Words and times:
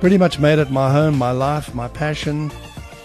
pretty 0.00 0.16
much 0.16 0.38
made 0.38 0.60
it 0.60 0.70
my 0.70 0.92
home, 0.92 1.18
my 1.18 1.32
life, 1.32 1.74
my 1.74 1.88
passion. 1.88 2.52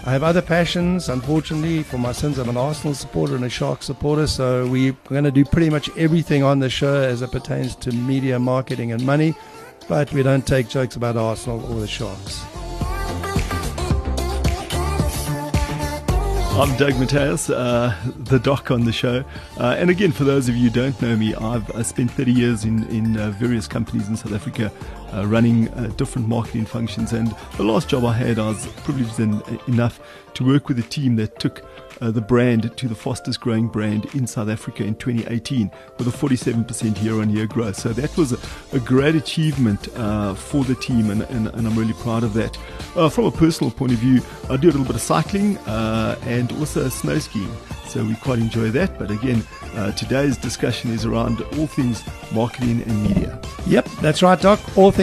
I 0.05 0.11
have 0.11 0.21
other 0.21 0.41
passions. 0.41 1.09
Unfortunately, 1.09 1.81
for 1.81 1.97
my 1.97 2.11
sins, 2.11 2.37
I'm 2.37 2.49
an 2.49 2.57
Arsenal 2.57 2.93
supporter 2.93 3.35
and 3.35 3.45
a 3.45 3.49
Shark 3.49 3.81
supporter, 3.81 4.27
so 4.27 4.67
we're 4.67 4.95
going 5.09 5.23
to 5.23 5.31
do 5.31 5.43
pretty 5.43 5.69
much 5.69 5.89
everything 5.97 6.43
on 6.43 6.59
the 6.59 6.69
show 6.69 7.01
as 7.01 7.21
it 7.21 7.31
pertains 7.31 7.75
to 7.77 7.91
media, 7.91 8.37
marketing, 8.37 8.91
and 8.91 9.03
money, 9.05 9.33
but 9.87 10.11
we 10.13 10.21
don't 10.21 10.45
take 10.45 10.67
jokes 10.69 10.95
about 10.95 11.17
Arsenal 11.17 11.65
or 11.73 11.79
the 11.79 11.87
Sharks. 11.87 12.43
I'm 16.55 16.77
Doug 16.77 16.99
Mateus, 16.99 17.49
uh, 17.49 17.95
the 18.15 18.37
doc 18.37 18.69
on 18.69 18.85
the 18.85 18.93
show. 18.93 19.23
Uh, 19.57 19.75
and 19.79 19.89
again, 19.89 20.11
for 20.11 20.23
those 20.23 20.47
of 20.47 20.55
you 20.55 20.69
who 20.69 20.75
don't 20.75 21.01
know 21.01 21.15
me, 21.15 21.33
I've 21.33 21.75
I 21.75 21.81
spent 21.81 22.11
30 22.11 22.31
years 22.31 22.63
in, 22.63 22.87
in 22.89 23.17
uh, 23.17 23.31
various 23.31 23.67
companies 23.67 24.07
in 24.07 24.15
South 24.15 24.33
Africa 24.33 24.71
uh, 25.13 25.25
running 25.27 25.69
uh, 25.69 25.87
different 25.97 26.27
marketing 26.27 26.65
functions. 26.65 27.13
And 27.13 27.35
the 27.57 27.63
last 27.63 27.89
job 27.89 28.05
I 28.05 28.13
had, 28.13 28.39
I 28.39 28.49
was 28.49 28.65
privileged 28.83 29.19
en- 29.19 29.41
enough 29.67 29.99
to 30.35 30.45
work 30.45 30.67
with 30.67 30.79
a 30.79 30.83
team 30.83 31.15
that 31.17 31.39
took 31.39 31.63
uh, 32.01 32.11
the 32.11 32.21
brand 32.21 32.75
to 32.75 32.87
the 32.87 32.95
fastest 32.95 33.39
growing 33.39 33.67
brand 33.67 34.05
in 34.13 34.27
South 34.27 34.49
Africa 34.49 34.83
in 34.83 34.95
2018 34.95 35.71
with 35.97 36.07
a 36.07 36.11
47% 36.11 37.01
year 37.03 37.21
on 37.21 37.29
year 37.29 37.47
growth. 37.47 37.75
So 37.77 37.89
that 37.93 38.15
was 38.17 38.33
a, 38.33 38.39
a 38.75 38.79
great 38.79 39.15
achievement 39.15 39.87
uh, 39.95 40.33
for 40.33 40.63
the 40.63 40.75
team, 40.75 41.11
and, 41.11 41.21
and, 41.23 41.47
and, 41.47 41.67
I'm 41.67 41.77
really 41.77 41.93
proud 41.93 42.23
of 42.23 42.33
that. 42.33 42.57
Uh, 42.95 43.09
from 43.09 43.25
a 43.25 43.31
personal 43.31 43.71
point 43.71 43.91
of 43.91 43.99
view, 43.99 44.21
I 44.49 44.57
do 44.57 44.67
a 44.67 44.71
little 44.71 44.85
bit 44.85 44.95
of 44.95 45.01
cycling 45.01 45.57
uh, 45.59 46.19
and 46.23 46.51
also 46.53 46.89
snow 46.89 47.19
skiing. 47.19 47.51
So 47.87 48.03
we 48.03 48.15
quite 48.15 48.39
enjoy 48.39 48.69
that. 48.71 48.97
But 48.97 49.11
again, 49.11 49.45
uh, 49.75 49.91
today's 49.91 50.35
discussion 50.35 50.91
is 50.91 51.05
around 51.05 51.41
all 51.57 51.67
things 51.67 52.03
marketing 52.31 52.81
and 52.81 53.03
media. 53.03 53.39
Yep, 53.67 53.85
that's 54.01 54.21
right, 54.21 54.39
Doc. 54.39 54.59
All 54.77 54.91
things 54.91 55.02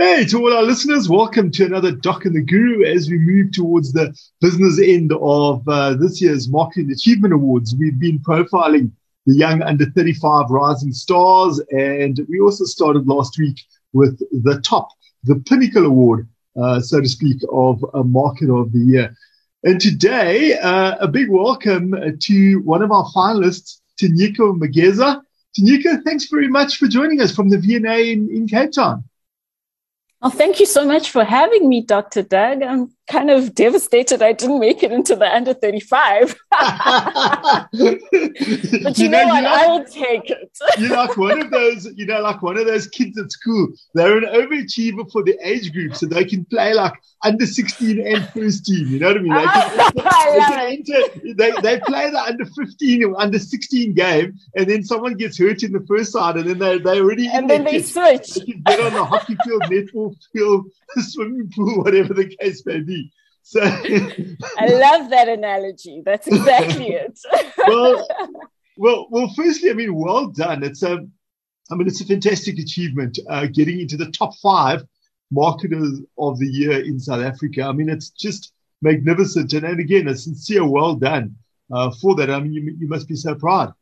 Hey, 0.00 0.24
to 0.26 0.38
all 0.38 0.52
our 0.52 0.62
listeners, 0.62 1.08
welcome 1.08 1.50
to 1.50 1.66
another 1.66 1.90
Doc 1.90 2.24
and 2.24 2.36
the 2.36 2.40
Guru 2.40 2.84
as 2.84 3.10
we 3.10 3.18
move 3.18 3.50
towards 3.50 3.92
the 3.92 4.16
business 4.40 4.78
end 4.78 5.12
of 5.12 5.66
uh, 5.66 5.94
this 5.94 6.22
year's 6.22 6.48
Marketing 6.48 6.92
Achievement 6.92 7.34
Awards. 7.34 7.74
We've 7.76 7.98
been 7.98 8.20
profiling 8.20 8.92
the 9.26 9.34
young 9.34 9.60
under 9.60 9.86
35 9.86 10.50
rising 10.50 10.92
stars, 10.92 11.60
and 11.72 12.24
we 12.28 12.38
also 12.38 12.64
started 12.64 13.08
last 13.08 13.40
week 13.40 13.58
with 13.92 14.20
the 14.44 14.60
top, 14.60 14.88
the 15.24 15.42
pinnacle 15.48 15.86
award, 15.86 16.28
uh, 16.56 16.78
so 16.78 17.00
to 17.00 17.08
speak, 17.08 17.38
of 17.50 17.84
a 17.94 18.04
market 18.04 18.50
of 18.50 18.70
the 18.70 18.78
year. 18.78 19.16
And 19.64 19.80
today, 19.80 20.56
uh, 20.60 20.94
a 21.00 21.08
big 21.08 21.28
welcome 21.28 21.92
to 22.20 22.54
one 22.60 22.82
of 22.82 22.92
our 22.92 23.06
finalists, 23.06 23.80
Tinyiko 24.00 24.56
Mageza. 24.60 25.22
Tinyiko, 25.58 26.04
thanks 26.04 26.28
very 26.28 26.46
much 26.46 26.76
for 26.76 26.86
joining 26.86 27.20
us 27.20 27.34
from 27.34 27.50
the 27.50 27.58
V&A 27.58 28.12
in, 28.12 28.30
in 28.30 28.46
Cape 28.46 28.70
Town. 28.70 29.02
Well, 30.20 30.30
thank 30.32 30.58
you 30.58 30.66
so 30.66 30.84
much 30.84 31.10
for 31.10 31.24
having 31.24 31.68
me, 31.68 31.82
Dr. 31.82 32.22
Doug. 32.22 32.62
I'm 32.62 32.92
kind 33.08 33.30
of 33.30 33.54
devastated 33.54 34.22
I 34.22 34.32
didn't 34.32 34.60
make 34.60 34.82
it 34.82 34.92
into 34.92 35.16
the 35.16 35.26
under 35.26 35.54
35. 35.54 36.36
but 36.50 37.68
you, 37.72 39.04
you 39.04 39.08
know, 39.08 39.22
know 39.22 39.28
what? 39.28 39.44
I 39.44 39.66
will 39.66 39.84
take 39.84 40.30
it. 40.30 40.58
you're 40.78 40.90
like 40.90 41.16
one 41.16 41.40
of 41.40 41.50
those, 41.50 41.88
you 41.96 42.06
know, 42.06 42.20
like 42.20 42.42
one 42.42 42.58
of 42.58 42.66
those 42.66 42.86
kids 42.88 43.18
at 43.18 43.32
school. 43.32 43.68
They're 43.94 44.18
an 44.18 44.24
overachiever 44.24 45.10
for 45.10 45.22
the 45.22 45.38
age 45.42 45.72
group, 45.72 45.96
so 45.96 46.06
they 46.06 46.24
can 46.24 46.44
play 46.44 46.74
like 46.74 46.92
under 47.24 47.46
16 47.46 48.06
and 48.06 48.28
first 48.28 48.66
team. 48.66 48.88
You 48.88 48.98
know 49.00 49.08
what 49.08 49.16
I 49.16 49.20
mean? 49.20 49.34
They, 49.34 49.44
can, 49.46 49.92
they, 49.94 50.38
can 50.40 50.60
enter, 50.72 51.34
they, 51.34 51.52
they 51.62 51.80
play 51.80 52.10
the 52.10 52.20
under 52.20 52.44
15 52.44 53.04
or 53.04 53.20
under 53.20 53.38
16 53.38 53.94
game, 53.94 54.38
and 54.54 54.66
then 54.68 54.84
someone 54.84 55.14
gets 55.14 55.38
hurt 55.38 55.62
in 55.62 55.72
the 55.72 55.84
first 55.86 56.12
side, 56.12 56.36
and 56.36 56.48
then 56.48 56.58
they, 56.58 56.78
they 56.78 57.00
already 57.00 57.28
and 57.28 57.48
then 57.48 57.64
they 57.64 57.82
switch. 57.82 58.34
They 58.34 58.52
get 58.66 58.80
on 58.80 58.92
the 58.92 59.04
hockey 59.04 59.36
field, 59.44 59.62
netball 59.62 60.14
field, 60.32 60.70
swimming 61.02 61.50
pool, 61.54 61.82
whatever 61.82 62.14
the 62.14 62.34
case 62.36 62.64
may 62.66 62.80
be. 62.80 63.10
So 63.42 63.62
I 63.62 64.66
love 64.66 65.08
that 65.10 65.28
analogy. 65.28 66.02
That's 66.04 66.26
exactly 66.26 66.88
it. 66.92 67.18
well, 67.66 68.06
well, 68.76 69.06
well. 69.10 69.32
Firstly, 69.34 69.70
I 69.70 69.72
mean, 69.72 69.94
well 69.94 70.26
done. 70.26 70.62
It's 70.62 70.82
a, 70.82 71.06
I 71.70 71.74
mean, 71.74 71.86
it's 71.86 72.02
a 72.02 72.06
fantastic 72.06 72.58
achievement 72.58 73.18
uh, 73.28 73.46
getting 73.46 73.80
into 73.80 73.96
the 73.96 74.10
top 74.10 74.34
five 74.42 74.84
marketers 75.30 76.00
of 76.18 76.38
the 76.38 76.46
year 76.46 76.84
in 76.84 77.00
South 77.00 77.22
Africa. 77.22 77.62
I 77.62 77.72
mean, 77.72 77.88
it's 77.88 78.10
just 78.10 78.52
magnificent. 78.82 79.52
And, 79.54 79.64
and 79.64 79.80
again, 79.80 80.08
a 80.08 80.16
sincere 80.16 80.66
well 80.66 80.94
done 80.94 81.36
uh, 81.72 81.90
for 82.02 82.14
that. 82.16 82.30
I 82.30 82.40
mean, 82.40 82.52
you, 82.52 82.76
you 82.78 82.88
must 82.88 83.08
be 83.08 83.16
so 83.16 83.34
proud. 83.34 83.72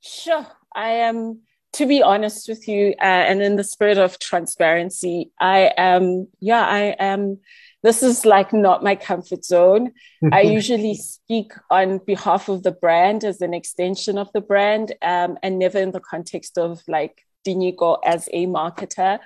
Sure, 0.00 0.46
I 0.74 0.90
am. 0.90 1.40
To 1.76 1.86
be 1.86 2.02
honest 2.02 2.48
with 2.48 2.68
you, 2.68 2.94
uh, 3.00 3.24
and 3.28 3.42
in 3.42 3.56
the 3.56 3.64
spirit 3.64 3.98
of 3.98 4.18
transparency, 4.18 5.30
I 5.40 5.72
am. 5.76 6.28
Yeah, 6.40 6.64
I 6.66 6.96
am 6.98 7.38
this 7.86 8.02
is 8.02 8.26
like 8.26 8.52
not 8.52 8.82
my 8.82 8.96
comfort 8.96 9.44
zone. 9.44 9.92
I 10.32 10.40
usually 10.58 10.94
speak 10.96 11.52
on 11.70 11.98
behalf 11.98 12.48
of 12.48 12.64
the 12.64 12.72
brand 12.72 13.22
as 13.22 13.40
an 13.40 13.54
extension 13.54 14.18
of 14.18 14.28
the 14.32 14.40
brand 14.40 14.92
um, 15.02 15.38
and 15.40 15.60
never 15.60 15.78
in 15.78 15.92
the 15.92 16.00
context 16.00 16.58
of 16.58 16.82
like 16.88 17.24
Tinyiko 17.46 17.98
as 18.04 18.28
a 18.32 18.46
marketer. 18.46 19.20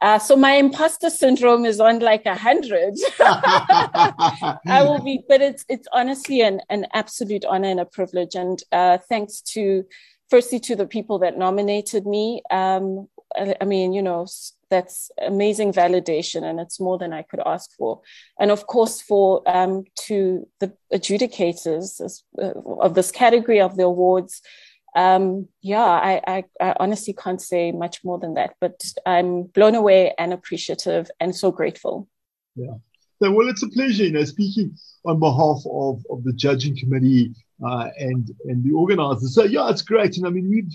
Uh, 0.00 0.18
so 0.18 0.36
my 0.36 0.52
imposter 0.52 1.10
syndrome 1.10 1.66
is 1.66 1.80
on 1.80 1.98
like 1.98 2.24
a 2.24 2.34
hundred. 2.34 2.94
I 3.20 4.82
will 4.82 5.02
be, 5.02 5.22
but 5.28 5.42
it's 5.42 5.66
it's 5.68 5.88
honestly 5.92 6.40
an 6.40 6.62
an 6.70 6.86
absolute 6.94 7.44
honor 7.44 7.68
and 7.68 7.80
a 7.80 7.84
privilege, 7.84 8.34
and 8.34 8.62
uh, 8.72 8.98
thanks 9.08 9.42
to 9.52 9.84
firstly 10.30 10.60
to 10.60 10.76
the 10.76 10.86
people 10.86 11.18
that 11.20 11.38
nominated 11.38 12.06
me. 12.06 12.42
Um, 12.50 13.08
I, 13.36 13.54
I 13.60 13.64
mean, 13.64 13.92
you 13.92 14.02
know, 14.02 14.26
that's 14.70 15.10
amazing 15.26 15.72
validation 15.72 16.42
and 16.42 16.60
it's 16.60 16.80
more 16.80 16.98
than 16.98 17.12
i 17.12 17.22
could 17.22 17.40
ask 17.46 17.70
for 17.76 18.00
and 18.38 18.50
of 18.50 18.66
course 18.66 19.00
for 19.00 19.42
um, 19.46 19.84
to 19.96 20.46
the 20.60 20.72
adjudicators 20.92 22.22
uh, 22.40 22.52
of 22.80 22.94
this 22.94 23.10
category 23.10 23.60
of 23.60 23.76
the 23.76 23.84
awards 23.84 24.42
um, 24.96 25.46
yeah 25.60 25.84
I, 25.84 26.20
I, 26.26 26.44
I, 26.60 26.74
honestly 26.80 27.12
can't 27.12 27.40
say 27.40 27.72
much 27.72 28.04
more 28.04 28.18
than 28.18 28.34
that 28.34 28.54
but 28.60 28.80
i'm 29.06 29.44
blown 29.44 29.74
away 29.74 30.14
and 30.18 30.32
appreciative 30.32 31.10
and 31.20 31.34
so 31.34 31.50
grateful 31.50 32.08
yeah 32.56 32.74
so, 33.22 33.30
well 33.32 33.48
it's 33.48 33.62
a 33.62 33.68
pleasure 33.68 34.04
you 34.04 34.12
know 34.12 34.24
speaking 34.24 34.76
on 35.04 35.20
behalf 35.20 35.62
of, 35.70 36.04
of 36.10 36.24
the 36.24 36.32
judging 36.32 36.76
committee 36.76 37.34
uh, 37.66 37.88
and 37.98 38.30
and 38.44 38.62
the 38.64 38.72
organizers 38.72 39.34
so 39.34 39.44
yeah 39.44 39.68
it's 39.70 39.82
great 39.82 40.16
and 40.16 40.26
i 40.26 40.30
mean 40.30 40.48
we've 40.48 40.72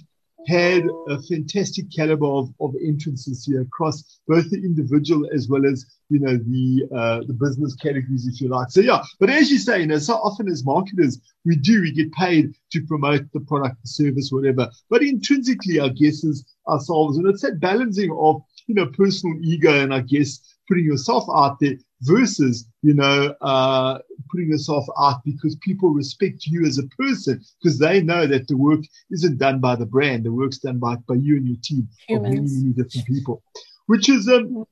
had 0.47 0.83
a 1.07 1.21
fantastic 1.21 1.85
caliber 1.95 2.25
of, 2.25 2.53
of 2.59 2.73
entrances 2.83 3.45
here 3.45 3.61
across 3.61 4.19
both 4.27 4.49
the 4.49 4.57
individual 4.57 5.27
as 5.33 5.47
well 5.47 5.65
as 5.65 5.85
you 6.09 6.19
know 6.19 6.37
the 6.37 6.87
uh, 6.95 7.21
the 7.27 7.33
business 7.33 7.75
categories, 7.75 8.27
if 8.27 8.41
you 8.41 8.49
like. 8.49 8.69
So 8.69 8.81
yeah, 8.81 9.03
but 9.19 9.29
as 9.29 9.49
you 9.49 9.57
say, 9.57 9.81
you 9.81 9.87
know, 9.87 9.97
so 9.97 10.15
often 10.15 10.47
as 10.47 10.65
marketers, 10.65 11.19
we 11.45 11.55
do 11.55 11.81
we 11.81 11.91
get 11.91 12.11
paid 12.13 12.53
to 12.71 12.81
promote 12.85 13.23
the 13.33 13.39
product, 13.41 13.81
the 13.81 13.87
service, 13.87 14.31
whatever. 14.31 14.69
But 14.89 15.03
intrinsically, 15.03 15.79
I 15.79 15.89
guess 15.89 16.23
is 16.23 16.45
ourselves, 16.67 17.17
and 17.17 17.27
it's 17.27 17.41
that 17.41 17.59
balancing 17.59 18.15
of 18.19 18.41
you 18.67 18.75
know 18.75 18.87
personal 18.87 19.37
ego 19.41 19.73
and 19.73 19.93
I 19.93 20.01
guess 20.01 20.39
putting 20.67 20.85
yourself 20.85 21.25
out 21.33 21.59
there 21.59 21.75
versus, 22.01 22.67
you 22.81 22.93
know, 22.93 23.33
uh, 23.41 23.99
putting 24.29 24.49
yourself 24.49 24.85
out 24.99 25.23
because 25.23 25.55
people 25.57 25.89
respect 25.89 26.45
you 26.45 26.65
as 26.65 26.77
a 26.77 26.87
person 26.97 27.41
because 27.61 27.79
they 27.79 28.01
know 28.01 28.25
that 28.27 28.47
the 28.47 28.57
work 28.57 28.81
isn't 29.11 29.37
done 29.37 29.59
by 29.59 29.75
the 29.75 29.85
brand. 29.85 30.23
The 30.23 30.33
work's 30.33 30.59
done 30.59 30.79
by, 30.79 30.95
by 31.07 31.15
you 31.15 31.37
and 31.37 31.47
your 31.47 31.57
team 31.63 31.87
Humans. 32.07 32.25
of 32.25 32.33
many, 32.33 32.61
many 32.61 32.73
different 32.73 33.07
people, 33.07 33.43
which 33.87 34.09
is 34.09 34.27
um, 34.27 34.65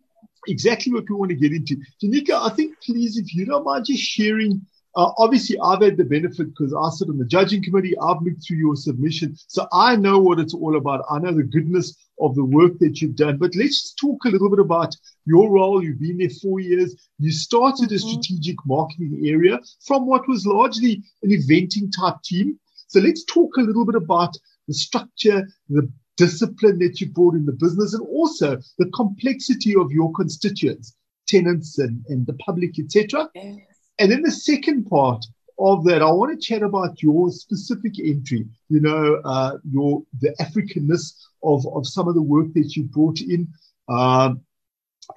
exactly 0.47 0.93
what 0.93 1.09
we 1.09 1.15
want 1.15 1.29
to 1.29 1.35
get 1.35 1.53
into. 1.53 1.77
Janika, 2.01 2.51
I 2.51 2.53
think 2.55 2.75
please, 2.81 3.17
if 3.17 3.33
you 3.33 3.45
don't 3.45 3.65
mind 3.65 3.85
just 3.85 4.03
sharing 4.03 4.65
uh, 4.95 5.11
obviously, 5.17 5.57
I've 5.63 5.81
had 5.81 5.97
the 5.97 6.03
benefit 6.03 6.47
because 6.49 6.73
I 6.73 6.89
sit 6.89 7.09
on 7.09 7.17
the 7.17 7.25
judging 7.25 7.63
committee. 7.63 7.97
I've 7.97 8.21
looked 8.21 8.45
through 8.45 8.57
your 8.57 8.75
submission. 8.75 9.35
So 9.47 9.67
I 9.71 9.95
know 9.95 10.19
what 10.19 10.39
it's 10.39 10.53
all 10.53 10.75
about. 10.75 11.05
I 11.09 11.19
know 11.19 11.33
the 11.33 11.43
goodness 11.43 11.95
of 12.19 12.35
the 12.35 12.43
work 12.43 12.77
that 12.79 13.01
you've 13.01 13.15
done. 13.15 13.37
But 13.37 13.55
let's 13.55 13.81
just 13.81 13.97
talk 13.97 14.25
a 14.25 14.29
little 14.29 14.49
bit 14.49 14.59
about 14.59 14.95
your 15.25 15.49
role. 15.49 15.83
You've 15.83 15.99
been 15.99 16.17
there 16.17 16.29
four 16.29 16.59
years. 16.59 16.95
You 17.19 17.31
started 17.31 17.89
mm-hmm. 17.89 17.95
a 17.95 17.99
strategic 17.99 18.57
marketing 18.65 19.21
area 19.25 19.59
from 19.85 20.07
what 20.07 20.27
was 20.27 20.45
largely 20.45 21.01
an 21.23 21.31
eventing 21.31 21.91
type 21.97 22.21
team. 22.23 22.59
So 22.87 22.99
let's 22.99 23.23
talk 23.23 23.55
a 23.57 23.61
little 23.61 23.85
bit 23.85 23.95
about 23.95 24.35
the 24.67 24.73
structure, 24.73 25.47
the 25.69 25.89
discipline 26.17 26.79
that 26.79 26.99
you 26.99 27.09
brought 27.09 27.35
in 27.35 27.45
the 27.45 27.53
business, 27.53 27.93
and 27.93 28.05
also 28.07 28.59
the 28.77 28.89
complexity 28.93 29.75
of 29.75 29.91
your 29.91 30.11
constituents, 30.11 30.95
tenants 31.27 31.79
and, 31.79 32.03
and 32.09 32.27
the 32.27 32.33
public, 32.33 32.77
etc. 32.77 33.29
Yes. 33.33 33.70
And 34.01 34.11
then 34.11 34.23
the 34.23 34.31
second 34.31 34.85
part 34.85 35.23
of 35.59 35.83
that, 35.83 36.01
I 36.01 36.09
want 36.09 36.31
to 36.31 36.43
chat 36.43 36.63
about 36.63 37.03
your 37.03 37.29
specific 37.29 37.99
entry. 37.99 38.47
You 38.69 38.79
know, 38.79 39.21
uh, 39.23 39.57
your 39.69 40.01
the 40.19 40.33
Africanness 40.41 41.13
of 41.43 41.67
of 41.67 41.85
some 41.85 42.07
of 42.07 42.15
the 42.15 42.21
work 42.21 42.51
that 42.55 42.75
you 42.75 42.85
brought 42.85 43.21
in, 43.21 43.47
um, 43.89 44.41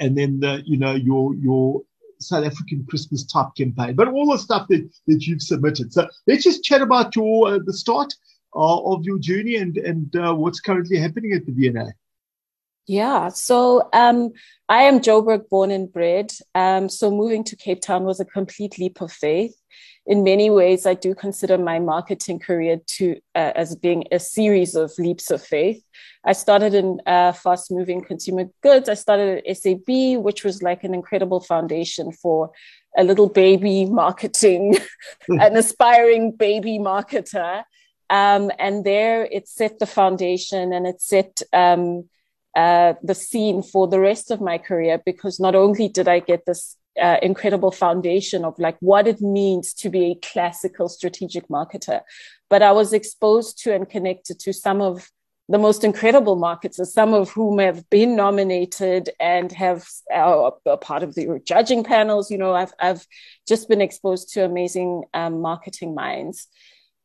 and 0.00 0.18
then 0.18 0.38
the 0.38 0.62
you 0.66 0.76
know 0.76 0.92
your 0.92 1.34
your 1.34 1.80
South 2.18 2.44
African 2.44 2.84
Christmas 2.86 3.24
type 3.24 3.48
campaign, 3.56 3.94
but 3.94 4.08
all 4.08 4.30
the 4.30 4.36
stuff 4.36 4.68
that 4.68 4.86
that 5.06 5.26
you've 5.26 5.40
submitted. 5.40 5.94
So 5.94 6.06
let's 6.26 6.44
just 6.44 6.62
chat 6.62 6.82
about 6.82 7.16
your 7.16 7.54
uh, 7.54 7.58
the 7.64 7.72
start 7.72 8.12
uh, 8.54 8.92
of 8.92 9.02
your 9.04 9.18
journey 9.18 9.56
and 9.56 9.78
and 9.78 10.14
uh, 10.14 10.34
what's 10.34 10.60
currently 10.60 10.98
happening 10.98 11.32
at 11.32 11.46
the 11.46 11.52
V&A. 11.52 11.86
Yeah, 12.86 13.28
so 13.28 13.88
um, 13.94 14.32
I 14.68 14.82
am 14.82 15.00
Joburg 15.00 15.48
born 15.48 15.70
and 15.70 15.90
bred. 15.90 16.32
Um, 16.54 16.90
so 16.90 17.10
moving 17.10 17.42
to 17.44 17.56
Cape 17.56 17.80
Town 17.80 18.04
was 18.04 18.20
a 18.20 18.26
complete 18.26 18.78
leap 18.78 19.00
of 19.00 19.10
faith. 19.10 19.54
In 20.06 20.22
many 20.22 20.50
ways, 20.50 20.84
I 20.84 20.92
do 20.92 21.14
consider 21.14 21.56
my 21.56 21.78
marketing 21.78 22.38
career 22.38 22.78
to 22.98 23.16
uh, 23.34 23.52
as 23.54 23.74
being 23.74 24.04
a 24.12 24.18
series 24.18 24.74
of 24.74 24.92
leaps 24.98 25.30
of 25.30 25.42
faith. 25.42 25.82
I 26.26 26.34
started 26.34 26.74
in 26.74 27.00
uh, 27.06 27.32
fast 27.32 27.70
moving 27.70 28.02
consumer 28.02 28.50
goods. 28.62 28.90
I 28.90 28.94
started 28.94 29.42
at 29.46 29.56
SAB, 29.56 30.22
which 30.22 30.44
was 30.44 30.62
like 30.62 30.84
an 30.84 30.92
incredible 30.92 31.40
foundation 31.40 32.12
for 32.12 32.50
a 32.98 33.02
little 33.02 33.30
baby 33.30 33.86
marketing, 33.86 34.76
an 35.28 35.56
aspiring 35.56 36.32
baby 36.32 36.78
marketer. 36.78 37.64
Um, 38.10 38.50
and 38.58 38.84
there 38.84 39.24
it 39.24 39.48
set 39.48 39.78
the 39.78 39.86
foundation 39.86 40.74
and 40.74 40.86
it 40.86 41.00
set 41.00 41.40
um, 41.54 42.10
uh, 42.56 42.94
the 43.02 43.14
scene 43.14 43.62
for 43.62 43.88
the 43.88 44.00
rest 44.00 44.30
of 44.30 44.40
my 44.40 44.58
career 44.58 45.00
because 45.04 45.40
not 45.40 45.54
only 45.54 45.88
did 45.88 46.08
I 46.08 46.20
get 46.20 46.46
this 46.46 46.76
uh, 47.00 47.16
incredible 47.22 47.72
foundation 47.72 48.44
of 48.44 48.58
like 48.58 48.76
what 48.80 49.08
it 49.08 49.20
means 49.20 49.74
to 49.74 49.88
be 49.90 50.12
a 50.12 50.26
classical 50.26 50.88
strategic 50.88 51.48
marketer, 51.48 52.02
but 52.48 52.62
I 52.62 52.72
was 52.72 52.92
exposed 52.92 53.58
to 53.64 53.74
and 53.74 53.88
connected 53.88 54.38
to 54.40 54.52
some 54.52 54.80
of 54.80 55.10
the 55.48 55.58
most 55.58 55.84
incredible 55.84 56.36
marketers, 56.36 56.92
some 56.92 57.12
of 57.12 57.30
whom 57.30 57.58
have 57.58 57.88
been 57.90 58.16
nominated 58.16 59.10
and 59.20 59.52
have 59.52 59.86
uh, 60.14 60.50
a 60.64 60.76
part 60.76 61.02
of 61.02 61.14
the 61.14 61.40
judging 61.44 61.84
panels. 61.84 62.30
You 62.30 62.38
know, 62.38 62.54
I've 62.54 62.72
I've 62.80 63.06
just 63.46 63.68
been 63.68 63.82
exposed 63.82 64.32
to 64.34 64.44
amazing 64.44 65.04
um, 65.12 65.42
marketing 65.42 65.94
minds. 65.94 66.48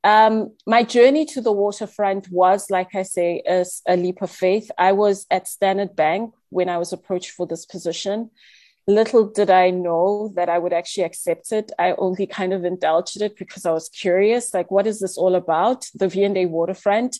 Um, 0.03 0.55
my 0.65 0.83
journey 0.83 1.25
to 1.25 1.41
the 1.41 1.51
waterfront 1.51 2.29
was, 2.29 2.69
like 2.69 2.95
I 2.95 3.03
say, 3.03 3.43
a, 3.47 3.65
a 3.87 3.97
leap 3.97 4.21
of 4.21 4.31
faith. 4.31 4.71
I 4.77 4.93
was 4.93 5.25
at 5.29 5.47
Standard 5.47 5.95
Bank 5.95 6.33
when 6.49 6.69
I 6.69 6.77
was 6.77 6.93
approached 6.93 7.31
for 7.31 7.45
this 7.45 7.65
position. 7.65 8.31
Little 8.87 9.27
did 9.27 9.49
I 9.49 9.69
know 9.69 10.31
that 10.35 10.49
I 10.49 10.57
would 10.57 10.73
actually 10.73 11.03
accept 11.03 11.51
it. 11.51 11.71
I 11.77 11.91
only 11.93 12.25
kind 12.25 12.53
of 12.53 12.65
indulged 12.65 13.21
it 13.21 13.37
because 13.37 13.65
I 13.65 13.71
was 13.71 13.89
curious, 13.89 14.53
like, 14.53 14.71
what 14.71 14.87
is 14.87 14.99
this 14.99 15.17
all 15.17 15.35
about? 15.35 15.85
The 15.93 16.07
V&A 16.07 16.45
waterfront 16.45 17.19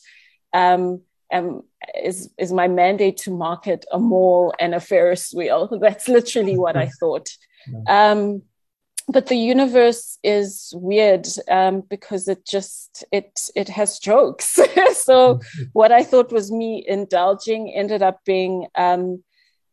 um, 0.53 1.01
um, 1.31 1.63
is 2.01 2.29
is 2.37 2.51
my 2.51 2.67
mandate 2.67 3.17
to 3.17 3.31
market 3.31 3.85
a 3.91 3.99
mall 3.99 4.53
and 4.59 4.73
a 4.73 4.79
Ferris 4.79 5.31
wheel. 5.33 5.67
That's 5.81 6.07
literally 6.07 6.57
what 6.57 6.75
I 6.75 6.89
thought. 6.99 7.29
Um, 7.87 8.43
but 9.11 9.25
the 9.25 9.35
universe 9.35 10.19
is 10.23 10.71
weird 10.75 11.27
um, 11.49 11.81
because 11.89 12.27
it 12.27 12.45
just 12.45 13.03
it 13.11 13.39
it 13.55 13.69
has 13.69 13.99
jokes. 13.99 14.57
So 14.93 15.35
mm-hmm. 15.35 15.63
what 15.73 15.91
i 15.91 16.03
thought 16.03 16.31
was 16.31 16.51
me 16.51 16.83
indulging 16.87 17.73
ended 17.73 18.03
up 18.03 18.19
being 18.25 18.67
um, 18.75 19.23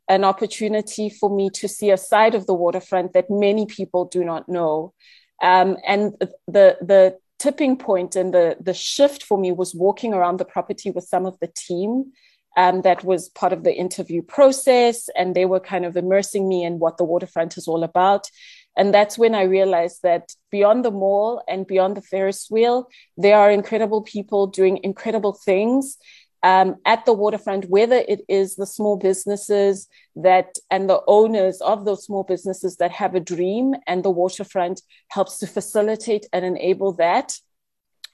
an 0.09 0.25
opportunity 0.25 1.11
for 1.11 1.29
me 1.29 1.51
to 1.51 1.69
see 1.69 1.91
a 1.91 1.97
side 1.97 2.35
of 2.35 2.47
the 2.47 2.55
waterfront 2.55 3.13
that 3.13 3.29
many 3.29 3.67
people 3.67 4.05
do 4.07 4.25
not 4.25 4.49
know. 4.49 4.95
Um, 5.43 5.77
and 5.87 6.15
the 6.47 6.79
the 6.81 7.19
tipping 7.39 7.77
point 7.77 8.17
and 8.17 8.33
the 8.33 8.57
the 8.61 8.73
shift 8.75 9.23
for 9.23 9.37
me 9.37 9.53
was 9.53 9.75
walking 9.75 10.15
around 10.15 10.39
the 10.39 10.45
property 10.45 10.91
with 10.91 11.05
some 11.05 11.27
of 11.27 11.39
the 11.41 11.53
team 11.55 12.13
um, 12.57 12.81
that 12.83 13.05
was 13.05 13.29
part 13.29 13.53
of 13.53 13.65
the 13.65 13.75
interview 13.75 14.23
process 14.23 15.11
and 15.15 15.35
they 15.35 15.45
were 15.45 15.61
kind 15.61 15.85
of 15.85 15.97
immersing 15.97 16.49
me 16.49 16.65
in 16.65 16.79
what 16.79 16.97
the 16.97 17.05
waterfront 17.05 17.59
is 17.59 17.69
all 17.69 17.85
about 17.85 18.31
and 18.77 18.93
that's 18.93 19.17
when 19.17 19.35
I 19.35 19.43
realized 19.43 20.03
that 20.03 20.33
beyond 20.51 20.85
the 20.85 20.91
mall 20.91 21.43
and 21.49 21.67
beyond 21.67 21.97
the 21.97 22.03
Ferris 22.03 22.49
wheel, 22.51 22.89
there 23.17 23.39
are 23.39 23.51
incredible 23.51 24.03
people 24.03 24.47
doing 24.47 24.81
incredible 24.83 25.33
things 25.33 25.97
um, 26.43 26.77
at 26.85 27.07
the 27.07 27.13
waterfront, 27.13 27.71
whether 27.71 28.05
it 28.07 28.21
is 28.29 28.57
the 28.57 28.67
small 28.67 28.97
businesses 28.97 29.89
that 30.15 30.59
and 30.71 30.89
the 30.89 31.01
owners 31.07 31.61
of 31.61 31.85
those 31.85 32.05
small 32.05 32.23
businesses 32.23 32.77
that 32.77 32.93
have 32.93 33.15
a 33.15 33.21
dream, 33.21 33.75
and 33.87 34.05
the 34.05 34.11
waterfront 34.11 34.83
helps 35.09 35.39
to 35.39 35.47
facilitate 35.47 36.27
and 36.33 36.45
enable 36.45 36.93
that. 36.93 37.39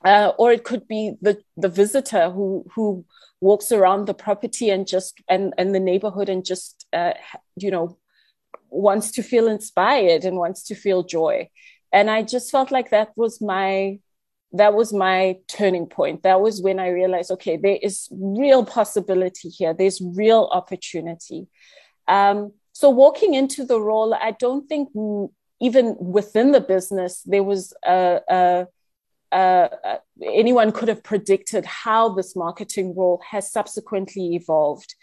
Uh, 0.04 0.32
or 0.38 0.50
it 0.50 0.64
could 0.64 0.88
be 0.88 1.14
the, 1.20 1.40
the 1.56 1.68
visitor 1.68 2.30
who 2.30 2.64
who 2.74 3.04
walks 3.40 3.72
around 3.72 4.06
the 4.06 4.14
property 4.14 4.70
and 4.70 4.86
just 4.86 5.20
and, 5.28 5.52
and 5.58 5.74
the 5.74 5.80
neighborhood 5.80 6.28
and 6.28 6.44
just 6.44 6.86
uh, 6.92 7.12
you 7.56 7.70
know 7.70 7.98
wants 8.70 9.10
to 9.12 9.22
feel 9.22 9.48
inspired 9.48 10.24
and 10.24 10.36
wants 10.36 10.64
to 10.64 10.74
feel 10.74 11.02
joy. 11.02 11.48
And 11.92 12.10
i 12.10 12.22
just 12.22 12.50
felt 12.50 12.70
like 12.70 12.90
that 12.90 13.10
was 13.16 13.40
my 13.40 13.98
that 14.54 14.74
was 14.74 14.92
my 14.92 15.38
turning 15.48 15.86
point. 15.86 16.22
That 16.22 16.40
was 16.40 16.62
when 16.62 16.78
i 16.78 16.88
realized 16.88 17.30
okay 17.32 17.56
there 17.56 17.78
is 17.82 18.08
real 18.10 18.64
possibility 18.64 19.48
here. 19.48 19.74
There's 19.74 20.00
real 20.00 20.48
opportunity. 20.52 21.48
Um, 22.08 22.52
so 22.72 22.88
walking 22.90 23.34
into 23.34 23.64
the 23.64 23.80
role 23.80 24.14
i 24.14 24.32
don't 24.32 24.68
think 24.68 24.88
even 25.60 25.96
within 25.98 26.52
the 26.52 26.60
business 26.60 27.22
there 27.24 27.42
was 27.42 27.72
a, 27.86 28.20
a, 28.28 28.66
a, 29.32 29.98
anyone 30.24 30.72
could 30.72 30.88
have 30.88 31.02
predicted 31.02 31.64
how 31.64 32.08
this 32.08 32.34
marketing 32.34 32.94
role 32.96 33.22
has 33.30 33.52
subsequently 33.52 34.34
evolved 34.34 34.94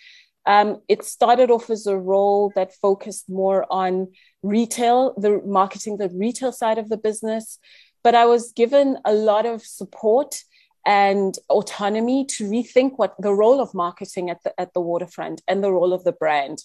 um, 0.46 0.82
it 0.88 1.04
started 1.04 1.52
off 1.52 1.70
as 1.70 1.86
a 1.86 1.98
role 1.98 2.52
that 2.56 2.74
focused 2.74 3.30
more 3.30 3.66
on 3.70 4.10
retail, 4.42 5.14
the 5.18 5.42
marketing, 5.46 5.98
the 5.98 6.10
retail 6.10 6.52
side 6.52 6.78
of 6.78 6.90
the 6.90 6.98
business. 6.98 7.60
But 8.04 8.16
I 8.16 8.26
was 8.26 8.54
given 8.54 8.98
a 9.06 9.14
lot 9.14 9.46
of 9.46 9.62
support 9.62 10.44
and 10.86 11.36
autonomy 11.50 12.26
to 12.26 12.50
rethink 12.50 12.94
what 12.96 13.16
the 13.20 13.34
role 13.34 13.60
of 13.60 13.74
marketing 13.74 14.30
at 14.30 14.42
the, 14.44 14.60
at 14.60 14.74
the 14.74 14.82
waterfront 14.82 15.42
and 15.48 15.64
the 15.64 15.72
role 15.72 15.94
of 15.94 16.04
the 16.04 16.14
brand. 16.14 16.64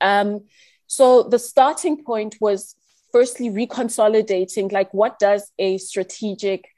Um, 0.00 0.44
so 0.86 1.24
the 1.24 1.38
starting 1.38 2.04
point 2.04 2.36
was 2.40 2.76
firstly 3.12 3.50
reconsolidating 3.50 4.70
like 4.70 4.92
what 4.94 5.18
does 5.18 5.50
a 5.58 5.78
strategic 5.78 6.68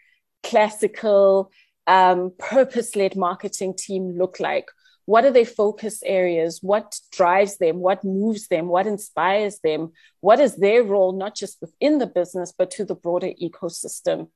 classical 0.42 1.50
um, 1.88 2.32
purpose-led 2.38 3.16
marketing 3.16 3.74
team 3.76 4.16
look 4.16 4.38
like? 4.38 4.68
What 5.06 5.24
are 5.24 5.30
their 5.30 5.46
focus 5.46 6.02
areas? 6.04 6.60
What 6.62 7.00
drives 7.10 7.56
them? 7.56 7.78
What 7.78 8.04
moves 8.04 8.48
them? 8.48 8.68
What 8.68 8.86
inspires 8.86 9.58
them? 9.64 9.92
What 10.20 10.38
is 10.38 10.56
their 10.56 10.84
role 10.84 11.12
not 11.12 11.34
just 11.34 11.56
within 11.62 11.98
the 11.98 12.06
business 12.06 12.52
but 12.56 12.70
to 12.72 12.84
the 12.84 12.94
broader 12.94 13.30
ecosystem? 13.42 14.28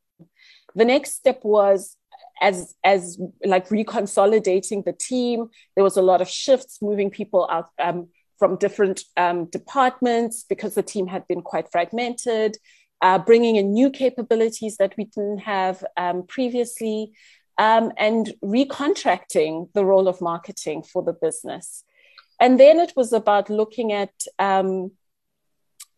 The 0.75 0.87
next 0.87 1.15
step 1.15 1.41
was 1.43 1.99
as 2.41 2.75
as 2.83 3.21
like 3.45 3.69
reconsolidating 3.69 4.85
the 4.87 4.95
team. 4.95 5.49
There 5.75 5.85
was 5.85 5.99
a 5.99 6.03
lot 6.03 6.23
of 6.23 6.29
shifts 6.29 6.81
moving 6.81 7.11
people 7.11 7.47
out 7.51 7.69
um, 7.79 8.09
from 8.39 8.57
different 8.57 9.03
um, 9.19 9.45
departments 9.51 10.47
because 10.49 10.75
the 10.75 10.83
team 10.83 11.07
had 11.07 11.29
been 11.29 11.43
quite 11.43 11.71
fragmented 11.71 12.57
uh, 13.03 13.19
bringing 13.19 13.57
in 13.57 13.73
new 13.73 13.91
capabilities 13.91 14.77
that 14.77 14.95
we 14.97 15.05
didn't 15.05 15.39
have 15.39 15.85
um, 15.97 16.25
previously 16.27 17.11
um, 17.63 17.93
and 17.97 18.35
recontracting 18.43 19.69
the 19.73 19.85
role 19.85 20.09
of 20.09 20.21
marketing 20.21 20.83
for 20.83 21.01
the 21.01 21.13
business. 21.13 21.85
And 22.41 22.59
then 22.59 22.81
it 22.81 22.93
was 22.97 23.13
about 23.13 23.49
looking 23.49 23.93
at 23.93 24.15
um, 24.41 24.91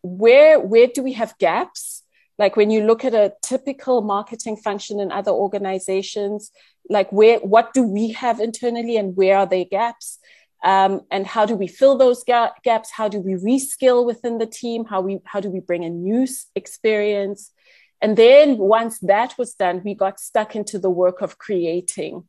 where 0.03 0.59
where 0.59 0.85
do 0.95 1.01
we 1.01 1.13
have 1.13 1.35
gaps? 1.39 2.03
Like 2.37 2.55
when 2.55 2.69
you 2.69 2.81
look 2.85 3.03
at 3.03 3.15
a 3.15 3.33
typical 3.41 4.01
marketing 4.01 4.57
function 4.57 4.99
in 4.99 5.11
other 5.11 5.31
organizations, 5.31 6.51
like 6.87 7.09
where 7.11 7.39
what 7.39 7.73
do 7.73 7.81
we 7.81 8.11
have 8.11 8.39
internally 8.39 8.95
and 8.97 9.15
where 9.15 9.37
are 9.39 9.47
there 9.47 9.65
gaps? 9.65 10.19
Um, 10.63 11.01
and 11.09 11.25
how 11.25 11.47
do 11.47 11.55
we 11.55 11.67
fill 11.67 11.97
those 11.97 12.23
ga- 12.23 12.53
gaps? 12.63 12.91
How 12.91 13.07
do 13.07 13.19
we 13.19 13.33
reskill 13.33 14.05
within 14.05 14.37
the 14.37 14.51
team? 14.61 14.85
How 14.85 15.01
we 15.01 15.19
how 15.23 15.39
do 15.39 15.49
we 15.49 15.61
bring 15.61 15.83
a 15.83 15.89
new 15.89 16.27
experience? 16.55 17.51
And 18.05 18.15
then 18.15 18.59
once 18.59 18.99
that 18.99 19.35
was 19.35 19.55
done, 19.55 19.81
we 19.83 19.95
got 19.95 20.19
stuck 20.19 20.55
into 20.55 20.77
the 20.77 20.91
work 20.91 21.23
of 21.23 21.39
creating. 21.39 22.25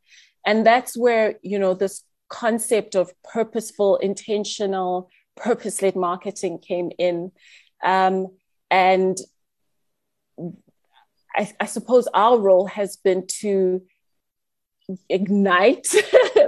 And 0.46 0.64
that's 0.64 0.96
where, 0.96 1.34
you 1.42 1.58
know, 1.58 1.74
this 1.74 2.02
concept 2.30 2.94
of 2.94 3.12
purposeful, 3.22 3.98
intentional, 3.98 5.10
purpose 5.36 5.82
led 5.82 5.94
marketing 5.94 6.60
came 6.60 6.92
in. 6.98 7.30
Um, 7.84 8.28
and 8.70 9.18
I, 11.36 11.52
I 11.60 11.66
suppose 11.66 12.08
our 12.14 12.38
role 12.38 12.68
has 12.68 12.96
been 12.96 13.26
to 13.42 13.82
ignite 15.10 15.88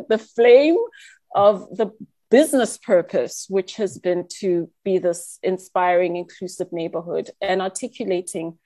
the 0.08 0.26
flame 0.34 0.78
of 1.34 1.68
the 1.76 1.90
business 2.30 2.78
purpose, 2.78 3.44
which 3.50 3.76
has 3.76 3.98
been 3.98 4.26
to 4.40 4.70
be 4.86 4.96
this 4.96 5.38
inspiring, 5.42 6.16
inclusive 6.16 6.72
neighborhood 6.72 7.28
and 7.42 7.60
articulating 7.60 8.56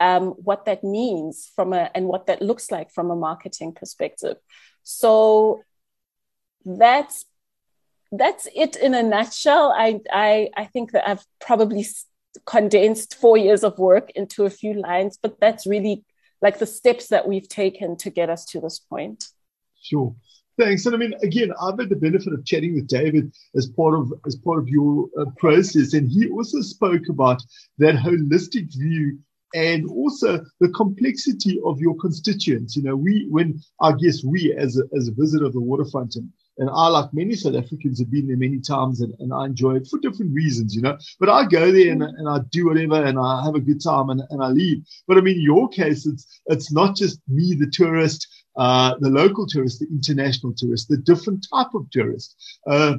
um, 0.00 0.30
what 0.30 0.64
that 0.64 0.82
means 0.82 1.50
from 1.54 1.72
a 1.72 1.90
and 1.94 2.06
what 2.06 2.26
that 2.26 2.42
looks 2.42 2.70
like 2.70 2.90
from 2.90 3.10
a 3.10 3.16
marketing 3.16 3.72
perspective. 3.72 4.38
So 4.82 5.62
that's 6.64 7.26
that's 8.10 8.48
it 8.54 8.76
in 8.76 8.94
a 8.94 9.02
nutshell. 9.02 9.72
I 9.76 10.00
I, 10.10 10.48
I 10.56 10.64
think 10.64 10.92
that 10.92 11.08
I've 11.08 11.24
probably 11.40 11.86
condensed 12.46 13.14
four 13.16 13.36
years 13.36 13.62
of 13.62 13.78
work 13.78 14.10
into 14.12 14.44
a 14.44 14.50
few 14.50 14.74
lines, 14.74 15.18
but 15.22 15.38
that's 15.40 15.66
really 15.66 16.04
like 16.40 16.58
the 16.58 16.66
steps 16.66 17.08
that 17.08 17.28
we've 17.28 17.48
taken 17.48 17.96
to 17.98 18.10
get 18.10 18.30
us 18.30 18.46
to 18.46 18.60
this 18.60 18.78
point. 18.78 19.26
Sure. 19.82 20.14
Thanks. 20.58 20.84
And 20.86 20.94
I 20.94 20.98
mean, 20.98 21.14
again, 21.22 21.52
I've 21.60 21.78
had 21.78 21.88
the 21.88 21.96
benefit 21.96 22.32
of 22.32 22.44
chatting 22.44 22.74
with 22.74 22.86
David 22.86 23.32
as 23.56 23.66
part 23.66 23.94
of 23.94 24.12
as 24.26 24.36
part 24.36 24.58
of 24.58 24.68
your 24.68 25.08
uh, 25.18 25.26
process, 25.36 25.92
and 25.92 26.10
he 26.10 26.28
also 26.28 26.60
spoke 26.62 27.08
about 27.08 27.42
that 27.78 27.94
holistic 27.94 28.72
view 28.72 29.18
and 29.54 29.88
also 29.90 30.44
the 30.60 30.68
complexity 30.70 31.60
of 31.64 31.80
your 31.80 31.96
constituents. 31.96 32.76
You 32.76 32.82
know, 32.82 32.96
we 32.96 33.26
when 33.30 33.60
I 33.80 33.92
guess 33.92 34.24
we 34.24 34.54
as 34.54 34.78
a, 34.78 34.84
as 34.96 35.08
a 35.08 35.12
visitor 35.12 35.46
of 35.46 35.52
the 35.52 35.60
waterfront 35.60 36.16
and 36.16 36.30
and 36.58 36.68
I, 36.68 36.88
like 36.88 37.14
many 37.14 37.34
South 37.36 37.54
Africans, 37.54 38.00
have 38.00 38.10
been 38.10 38.26
there 38.26 38.36
many 38.36 38.60
times 38.60 39.00
and, 39.00 39.14
and 39.18 39.32
I 39.32 39.46
enjoy 39.46 39.76
it 39.76 39.88
for 39.88 39.98
different 39.98 40.34
reasons, 40.34 40.76
you 40.76 40.82
know. 40.82 40.98
But 41.18 41.30
I 41.30 41.46
go 41.46 41.72
there 41.72 41.90
and, 41.90 42.02
and 42.02 42.28
I 42.28 42.40
do 42.50 42.66
whatever 42.66 43.02
and 43.02 43.18
I 43.18 43.42
have 43.44 43.54
a 43.54 43.60
good 43.60 43.82
time 43.82 44.10
and, 44.10 44.20
and 44.28 44.42
I 44.42 44.48
leave. 44.48 44.84
But 45.08 45.16
I 45.16 45.22
mean, 45.22 45.40
your 45.40 45.68
case, 45.70 46.06
it's 46.06 46.42
it's 46.46 46.70
not 46.70 46.96
just 46.96 47.20
me, 47.28 47.54
the 47.54 47.70
tourist, 47.70 48.28
uh, 48.56 48.94
the 49.00 49.08
local 49.08 49.46
tourist, 49.46 49.80
the 49.80 49.86
international 49.86 50.52
tourist, 50.54 50.88
the 50.88 50.98
different 50.98 51.46
type 51.50 51.72
of 51.74 51.90
tourist. 51.90 52.36
Uh, 52.66 52.96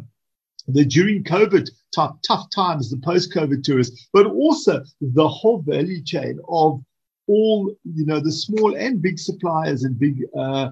the 0.68 0.86
during 0.86 1.24
COVID 1.24 1.70
tough, 1.94 2.16
tough 2.26 2.50
times, 2.54 2.90
the 2.90 2.98
post-COVID 2.98 3.64
tourists, 3.64 4.10
but 4.14 4.26
also 4.26 4.84
the 5.00 5.28
whole 5.28 5.62
value 5.62 6.04
chain 6.04 6.40
of 6.50 6.82
all, 7.28 7.74
you 7.84 8.06
know, 8.06 8.20
the 8.20 8.32
small 8.32 8.76
and 8.76 9.02
big 9.02 9.20
suppliers 9.20 9.84
and 9.84 9.98
big 10.00 10.24
uh, 10.38 10.70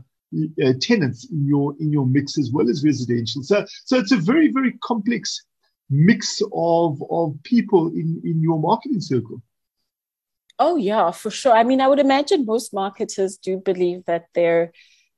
uh, 0.64 0.74
tenants 0.82 1.28
in 1.32 1.46
your 1.48 1.76
in 1.80 1.92
your 1.92 2.06
mix 2.06 2.38
as 2.38 2.52
well 2.52 2.70
as 2.70 2.84
residential. 2.84 3.44
So 3.44 3.66
so 3.86 3.98
it's 3.98 4.12
a 4.12 4.18
very 4.18 4.52
very 4.52 4.74
complex 4.84 5.44
mix 5.90 6.42
of 6.54 7.02
of 7.10 7.36
people 7.44 7.88
in 7.88 8.22
in 8.24 8.42
your 8.42 8.60
marketing 8.60 9.02
circle. 9.02 9.42
Oh 10.60 10.76
yeah, 10.76 11.12
for 11.12 11.32
sure. 11.32 11.54
I 11.54 11.64
mean, 11.64 11.82
I 11.82 11.88
would 11.88 12.00
imagine 12.00 12.46
most 12.46 12.74
marketers 12.74 13.38
do 13.38 13.58
believe 13.58 14.04
that 14.06 14.26
their 14.36 14.74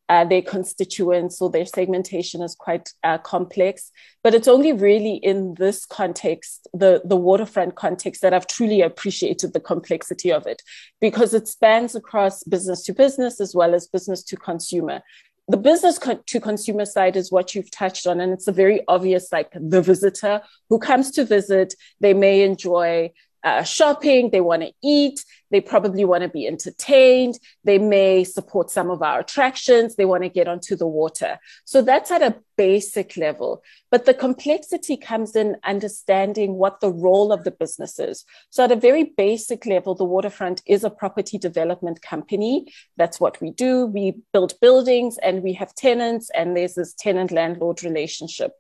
uh, 0.09 0.25
their 0.25 0.41
constituents 0.41 1.41
or 1.41 1.49
their 1.49 1.65
segmentation 1.65 2.41
is 2.41 2.53
quite 2.55 2.89
uh, 3.03 3.17
complex, 3.19 3.91
but 4.23 4.33
it's 4.33 4.47
only 4.47 4.73
really 4.73 5.15
in 5.15 5.53
this 5.57 5.85
context, 5.85 6.67
the 6.73 7.01
the 7.05 7.15
waterfront 7.15 7.75
context, 7.75 8.21
that 8.21 8.33
I've 8.33 8.47
truly 8.47 8.81
appreciated 8.81 9.53
the 9.53 9.59
complexity 9.59 10.31
of 10.31 10.45
it, 10.47 10.61
because 10.99 11.33
it 11.33 11.47
spans 11.47 11.95
across 11.95 12.43
business 12.43 12.83
to 12.83 12.93
business 12.93 13.39
as 13.39 13.55
well 13.55 13.73
as 13.73 13.87
business 13.87 14.23
to 14.23 14.35
consumer. 14.35 15.01
The 15.47 15.57
business 15.57 15.99
to 16.27 16.39
consumer 16.39 16.85
side 16.85 17.15
is 17.15 17.31
what 17.31 17.55
you've 17.55 17.71
touched 17.71 18.07
on 18.07 18.21
and 18.21 18.31
it's 18.31 18.47
a 18.47 18.53
very 18.53 18.81
obvious 18.87 19.31
like 19.31 19.51
the 19.53 19.81
visitor 19.81 20.41
who 20.69 20.79
comes 20.79 21.11
to 21.11 21.25
visit 21.25 21.73
they 21.99 22.13
may 22.13 22.43
enjoy 22.43 23.11
uh, 23.43 23.63
shopping, 23.63 24.29
they 24.29 24.41
want 24.41 24.61
to 24.61 24.71
eat, 24.83 25.23
they 25.51 25.61
probably 25.61 26.05
want 26.05 26.23
to 26.23 26.29
be 26.29 26.47
entertained, 26.47 27.37
they 27.63 27.77
may 27.77 28.23
support 28.23 28.71
some 28.71 28.89
of 28.89 29.01
our 29.01 29.19
attractions, 29.19 29.95
they 29.95 30.05
want 30.05 30.23
to 30.23 30.29
get 30.29 30.47
onto 30.47 30.75
the 30.75 30.87
water. 30.87 31.39
So 31.65 31.81
that's 31.81 32.11
at 32.11 32.21
a 32.21 32.35
basic 32.55 33.17
level. 33.17 33.63
But 33.89 34.05
the 34.05 34.13
complexity 34.13 34.95
comes 34.95 35.35
in 35.35 35.57
understanding 35.63 36.53
what 36.53 36.79
the 36.79 36.91
role 36.91 37.33
of 37.33 37.43
the 37.43 37.51
business 37.51 37.99
is. 37.99 38.23
So 38.49 38.63
at 38.63 38.71
a 38.71 38.75
very 38.75 39.03
basic 39.03 39.65
level, 39.65 39.95
the 39.95 40.05
waterfront 40.05 40.61
is 40.65 40.83
a 40.83 40.89
property 40.89 41.37
development 41.37 42.01
company. 42.01 42.71
That's 42.97 43.19
what 43.19 43.41
we 43.41 43.51
do. 43.51 43.87
We 43.87 44.17
build 44.31 44.53
buildings 44.61 45.17
and 45.21 45.43
we 45.43 45.53
have 45.53 45.75
tenants, 45.75 46.29
and 46.33 46.55
there's 46.55 46.75
this 46.75 46.93
tenant 46.93 47.31
landlord 47.31 47.83
relationship. 47.83 48.51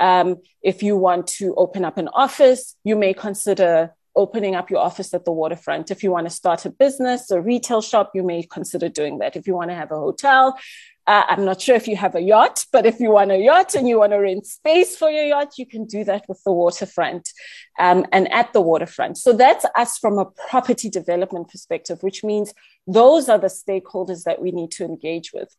Um, 0.00 0.36
if 0.62 0.82
you 0.82 0.96
want 0.96 1.26
to 1.38 1.54
open 1.56 1.84
up 1.84 1.98
an 1.98 2.08
office, 2.08 2.76
you 2.84 2.96
may 2.96 3.12
consider 3.12 3.94
opening 4.18 4.56
up 4.56 4.68
your 4.68 4.80
office 4.80 5.14
at 5.14 5.24
the 5.24 5.32
waterfront. 5.32 5.90
If 5.90 6.02
you 6.02 6.10
want 6.10 6.26
to 6.26 6.30
start 6.30 6.66
a 6.66 6.70
business, 6.70 7.30
a 7.30 7.40
retail 7.40 7.80
shop, 7.80 8.10
you 8.14 8.24
may 8.24 8.42
consider 8.42 8.88
doing 8.88 9.18
that. 9.18 9.36
If 9.36 9.46
you 9.46 9.54
want 9.54 9.70
to 9.70 9.76
have 9.76 9.92
a 9.92 9.96
hotel, 9.96 10.58
uh, 11.06 11.24
I'm 11.28 11.44
not 11.44 11.62
sure 11.62 11.76
if 11.76 11.88
you 11.88 11.96
have 11.96 12.16
a 12.16 12.20
yacht, 12.20 12.66
but 12.72 12.84
if 12.84 13.00
you 13.00 13.10
want 13.12 13.30
a 13.30 13.38
yacht 13.38 13.74
and 13.76 13.88
you 13.88 13.98
want 14.00 14.12
to 14.12 14.18
rent 14.18 14.44
space 14.44 14.96
for 14.96 15.08
your 15.08 15.24
yacht, 15.24 15.56
you 15.56 15.66
can 15.66 15.86
do 15.86 16.04
that 16.04 16.24
with 16.28 16.42
the 16.44 16.52
waterfront 16.52 17.30
um, 17.78 18.04
and 18.12 18.30
at 18.30 18.52
the 18.52 18.60
waterfront. 18.60 19.16
So 19.16 19.32
that's 19.32 19.64
us 19.76 19.96
from 19.98 20.18
a 20.18 20.26
property 20.50 20.90
development 20.90 21.48
perspective, 21.48 22.02
which 22.02 22.22
means 22.22 22.52
those 22.86 23.28
are 23.30 23.38
the 23.38 23.46
stakeholders 23.46 24.24
that 24.24 24.42
we 24.42 24.50
need 24.50 24.72
to 24.72 24.84
engage 24.84 25.32
with. 25.32 25.56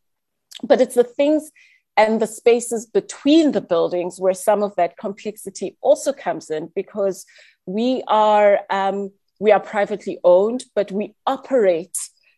But 0.62 0.80
it's 0.80 0.94
the 0.94 1.02
things 1.04 1.50
and 1.96 2.20
the 2.20 2.26
spaces 2.26 2.86
between 2.86 3.52
the 3.52 3.60
buildings 3.60 4.20
where 4.20 4.34
some 4.34 4.62
of 4.62 4.76
that 4.76 4.96
complexity 4.96 5.76
also 5.80 6.12
comes 6.12 6.48
in 6.48 6.70
because 6.74 7.26
we 7.72 8.02
are 8.06 8.60
um, 8.70 9.12
we 9.38 9.52
are 9.52 9.60
privately 9.60 10.18
owned, 10.22 10.64
but 10.74 10.92
we 10.92 11.14
operate 11.26 11.96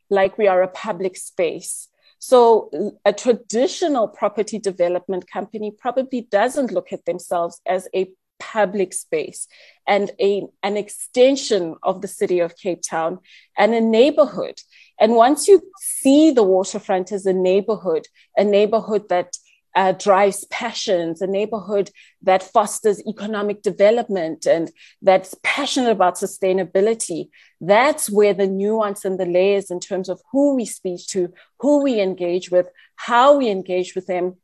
like 0.09 0.39
we 0.39 0.47
are 0.47 0.63
a 0.63 0.69
public 0.69 1.17
space. 1.17 1.89
So 2.19 2.71
a 3.05 3.13
traditional 3.13 4.07
property 4.07 4.59
development 4.61 5.29
company 5.29 5.73
probably 5.77 6.21
doesn't 6.31 6.71
look 6.71 6.93
at 6.93 7.05
themselves 7.05 7.61
as 7.67 7.89
a 7.95 8.13
public 8.39 8.93
space 8.93 9.49
and 9.87 10.11
a, 10.21 10.45
an 10.63 10.77
extension 10.77 11.77
of 11.83 12.01
the 12.01 12.09
city 12.09 12.39
of 12.41 12.57
Cape 12.57 12.83
Town 12.83 13.19
and 13.57 13.75
a 13.75 13.81
neighborhood. 13.81 14.61
And 15.01 15.15
once 15.15 15.49
you 15.49 15.63
see 15.81 16.31
the 16.31 16.43
waterfront 16.43 17.11
as 17.11 17.27
a 17.27 17.33
neighborhood, 17.33 18.07
a 18.37 18.45
neighborhood 18.45 19.09
that 19.09 19.37
uh, 19.75 19.93
drives 19.93 20.45
passions, 20.47 21.23
a 21.23 21.27
neighborhood 21.27 21.91
that 22.23 22.43
fosters 22.43 23.01
economic 23.07 23.63
development 23.63 24.47
and 24.47 24.71
that's 25.01 25.35
passionate 25.43 25.91
about 25.91 26.17
sustainability. 26.17 27.29
That's 27.61 28.11
where 28.11 28.35
the 28.35 28.47
nuance 28.47 29.05
and 29.05 29.19
the 29.19 29.27
layers 29.27 29.71
in 29.71 29.81
terms 29.81 30.09
of 30.09 30.21
who 30.31 30.55
we 30.55 30.67
speak 30.67 31.07
to, 31.09 31.33
who 31.61 31.83
we 31.83 32.01
engage 32.01 32.51
with, 32.51 32.69
how 32.97 33.37
we 33.37 33.49
engage 33.49 33.95
with 33.95 34.07
them, 34.07 34.37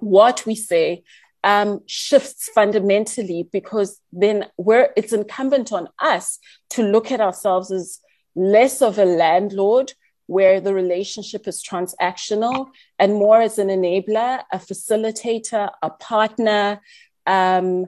what 0.00 0.44
we 0.44 0.54
say, 0.54 1.04
um, 1.42 1.80
shifts 1.86 2.50
fundamentally 2.54 3.48
because 3.52 4.00
then 4.12 4.46
we're, 4.58 4.90
it's 4.96 5.12
incumbent 5.12 5.72
on 5.72 5.88
us 5.98 6.38
to 6.70 6.82
look 6.82 7.12
at 7.12 7.20
ourselves 7.20 7.70
as 7.70 8.00
less 8.34 8.82
of 8.82 8.98
a 8.98 9.04
landlord 9.04 9.92
where 10.26 10.60
the 10.60 10.74
relationship 10.74 11.46
is 11.46 11.62
transactional 11.62 12.68
and 12.98 13.14
more 13.14 13.40
as 13.40 13.58
an 13.58 13.68
enabler, 13.68 14.42
a 14.52 14.58
facilitator, 14.58 15.70
a 15.82 15.90
partner, 15.90 16.80
um, 17.26 17.86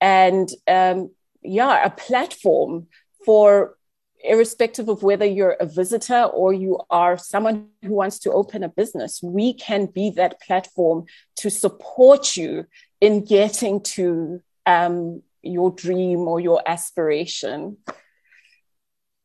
and 0.00 0.48
um, 0.68 1.10
yeah, 1.42 1.84
a 1.84 1.90
platform 1.90 2.86
for 3.24 3.76
irrespective 4.22 4.88
of 4.88 5.02
whether 5.02 5.24
you're 5.24 5.56
a 5.60 5.66
visitor 5.66 6.24
or 6.24 6.52
you 6.52 6.78
are 6.90 7.16
someone 7.16 7.68
who 7.82 7.92
wants 7.92 8.18
to 8.20 8.32
open 8.32 8.62
a 8.62 8.68
business, 8.68 9.22
we 9.22 9.54
can 9.54 9.86
be 9.86 10.10
that 10.10 10.40
platform 10.40 11.06
to 11.36 11.50
support 11.50 12.36
you 12.36 12.66
in 13.00 13.24
getting 13.24 13.80
to 13.80 14.40
um, 14.66 15.22
your 15.42 15.70
dream 15.70 16.20
or 16.20 16.40
your 16.40 16.62
aspiration. 16.66 17.78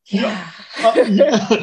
Yeah. 0.08 0.50
uh, 0.78 1.04
yeah. 1.08 1.48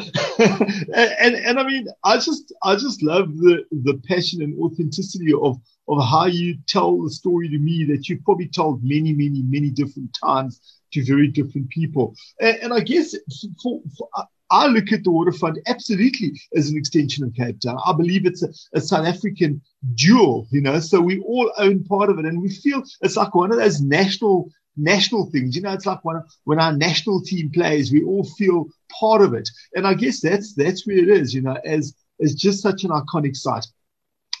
and, 0.94 1.34
and, 1.34 1.58
I 1.58 1.64
mean, 1.66 1.86
I 2.04 2.16
just 2.16 2.52
I 2.62 2.76
just 2.76 3.02
love 3.02 3.36
the 3.38 3.64
the 3.70 4.00
passion 4.06 4.42
and 4.42 4.58
authenticity 4.62 5.32
of 5.32 5.58
of 5.88 6.04
how 6.04 6.26
you 6.26 6.56
tell 6.66 7.00
the 7.02 7.10
story 7.10 7.48
to 7.48 7.58
me 7.58 7.84
that 7.84 8.08
you've 8.08 8.24
probably 8.24 8.48
told 8.48 8.82
many, 8.82 9.12
many, 9.12 9.42
many 9.42 9.70
different 9.70 10.16
times 10.22 10.60
to 10.92 11.04
very 11.04 11.28
different 11.28 11.68
people. 11.70 12.14
And, 12.40 12.56
and 12.56 12.72
I 12.72 12.80
guess 12.80 13.14
for, 13.62 13.80
for, 13.96 14.08
I 14.50 14.66
look 14.66 14.92
at 14.92 15.04
the 15.04 15.10
waterfront 15.10 15.58
absolutely 15.66 16.40
as 16.56 16.70
an 16.70 16.76
extension 16.76 17.24
of 17.24 17.34
Cape 17.34 17.60
Town. 17.60 17.78
I 17.84 17.92
believe 17.92 18.26
it's 18.26 18.42
a, 18.42 18.48
a, 18.74 18.80
South 18.80 19.06
African 19.06 19.60
jewel, 19.94 20.46
you 20.50 20.60
know, 20.60 20.78
so 20.80 21.00
we 21.00 21.20
all 21.20 21.52
own 21.58 21.84
part 21.84 22.10
of 22.10 22.18
it 22.18 22.24
and 22.24 22.40
we 22.40 22.50
feel 22.50 22.82
it's 23.00 23.16
like 23.16 23.34
one 23.34 23.50
of 23.50 23.58
those 23.58 23.80
national 23.80 24.50
national 24.76 25.30
things. 25.30 25.56
You 25.56 25.62
know, 25.62 25.72
it's 25.72 25.86
like 25.86 26.04
when, 26.04 26.22
when 26.44 26.60
our 26.60 26.72
national 26.72 27.22
team 27.22 27.50
plays, 27.50 27.92
we 27.92 28.04
all 28.04 28.24
feel 28.24 28.66
part 29.00 29.22
of 29.22 29.34
it. 29.34 29.48
And 29.74 29.86
I 29.86 29.94
guess 29.94 30.20
that's, 30.20 30.54
that's 30.54 30.86
where 30.86 30.98
it 30.98 31.08
is, 31.08 31.34
you 31.34 31.42
know, 31.42 31.56
as, 31.64 31.94
as 32.20 32.34
just 32.34 32.62
such 32.62 32.84
an 32.84 32.90
iconic 32.90 33.36
site. 33.36 33.66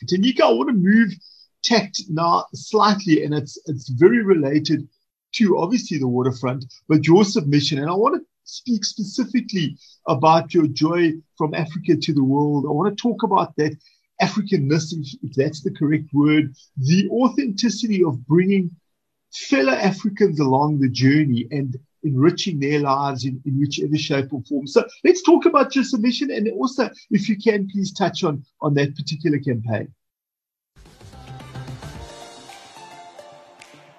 Tanika, 0.06 0.42
I 0.42 0.52
want 0.52 0.68
to 0.68 0.74
move 0.74 1.12
tact 1.62 2.02
now 2.08 2.46
slightly, 2.52 3.24
and 3.24 3.34
it's, 3.34 3.58
it's 3.66 3.88
very 3.88 4.22
related 4.22 4.86
to 5.36 5.58
obviously 5.58 5.98
the 5.98 6.08
waterfront, 6.08 6.64
but 6.88 7.06
your 7.06 7.24
submission. 7.24 7.78
And 7.78 7.90
I 7.90 7.94
want 7.94 8.16
to 8.16 8.26
speak 8.44 8.84
specifically 8.84 9.76
about 10.06 10.52
your 10.52 10.66
joy 10.66 11.12
from 11.36 11.54
Africa 11.54 11.96
to 11.96 12.12
the 12.12 12.22
world. 12.22 12.66
I 12.66 12.72
want 12.72 12.96
to 12.96 13.02
talk 13.02 13.22
about 13.22 13.56
that 13.56 13.76
Africanness, 14.22 14.94
if 15.22 15.34
that's 15.34 15.62
the 15.62 15.72
correct 15.72 16.08
word, 16.12 16.54
the 16.76 17.08
authenticity 17.10 18.04
of 18.04 18.24
bringing 18.26 18.70
fellow 19.34 19.72
Africans 19.72 20.40
along 20.40 20.78
the 20.78 20.88
journey 20.88 21.46
and 21.50 21.76
enriching 22.02 22.60
their 22.60 22.80
lives 22.80 23.24
in, 23.24 23.40
in 23.44 23.58
whichever 23.58 23.96
shape 23.96 24.32
or 24.32 24.42
form. 24.48 24.66
So 24.66 24.84
let's 25.04 25.22
talk 25.22 25.46
about 25.46 25.74
your 25.74 25.84
submission 25.84 26.30
and 26.30 26.48
also, 26.52 26.90
if 27.10 27.28
you 27.28 27.36
can, 27.36 27.68
please 27.68 27.92
touch 27.92 28.24
on, 28.24 28.44
on 28.60 28.74
that 28.74 28.94
particular 28.94 29.38
campaign. 29.38 29.92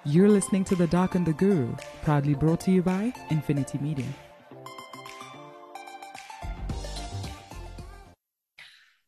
You're 0.04 0.28
listening 0.28 0.62
to 0.64 0.76
The 0.76 0.86
Doc 0.86 1.16
and 1.16 1.26
the 1.26 1.32
Guru, 1.32 1.74
proudly 2.02 2.34
brought 2.34 2.60
to 2.60 2.70
you 2.70 2.80
by 2.80 3.12
Infinity 3.30 3.78
Media. 3.78 4.06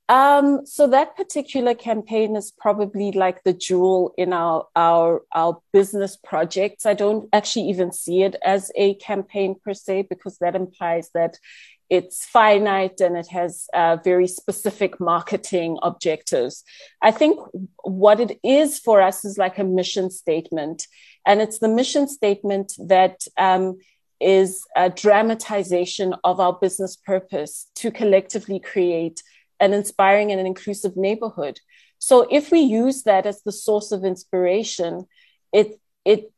Um, 0.08 0.64
so 0.64 0.86
that 0.86 1.16
particular 1.16 1.74
campaign 1.74 2.34
is 2.34 2.50
probably 2.50 3.12
like 3.12 3.44
the 3.44 3.52
jewel 3.52 4.14
in 4.16 4.32
our 4.32 4.66
our 4.74 5.22
our 5.34 5.60
business 5.72 6.16
projects. 6.16 6.86
I 6.86 6.94
don't 6.94 7.28
actually 7.32 7.68
even 7.68 7.92
see 7.92 8.22
it 8.22 8.34
as 8.42 8.72
a 8.74 8.94
campaign 8.94 9.56
per 9.62 9.74
se 9.74 10.06
because 10.08 10.38
that 10.38 10.56
implies 10.56 11.10
that 11.12 11.38
it's 11.90 12.24
finite 12.24 13.00
and 13.00 13.16
it 13.16 13.28
has 13.28 13.66
uh, 13.74 13.96
very 14.02 14.26
specific 14.26 14.98
marketing 14.98 15.78
objectives. 15.82 16.64
I 17.02 17.10
think 17.10 17.38
what 17.84 18.20
it 18.20 18.38
is 18.42 18.78
for 18.78 19.02
us 19.02 19.24
is 19.24 19.36
like 19.36 19.58
a 19.58 19.64
mission 19.64 20.10
statement, 20.10 20.86
and 21.26 21.42
it's 21.42 21.58
the 21.58 21.68
mission 21.68 22.08
statement 22.08 22.72
that. 22.78 23.20
Um, 23.36 23.76
is 24.20 24.64
a 24.74 24.90
dramatization 24.90 26.12
of 26.24 26.40
our 26.40 26.52
business 26.52 26.96
purpose 26.96 27.70
to 27.76 27.88
collectively 27.88 28.58
create 28.58 29.22
an 29.60 29.72
inspiring 29.72 30.30
and 30.30 30.40
an 30.40 30.46
inclusive 30.46 30.96
neighborhood. 30.96 31.60
So 31.98 32.26
if 32.30 32.50
we 32.50 32.60
use 32.60 33.02
that 33.02 33.26
as 33.26 33.42
the 33.42 33.52
source 33.52 33.92
of 33.92 34.04
inspiration, 34.04 35.06
it 35.52 35.80
it 36.04 36.30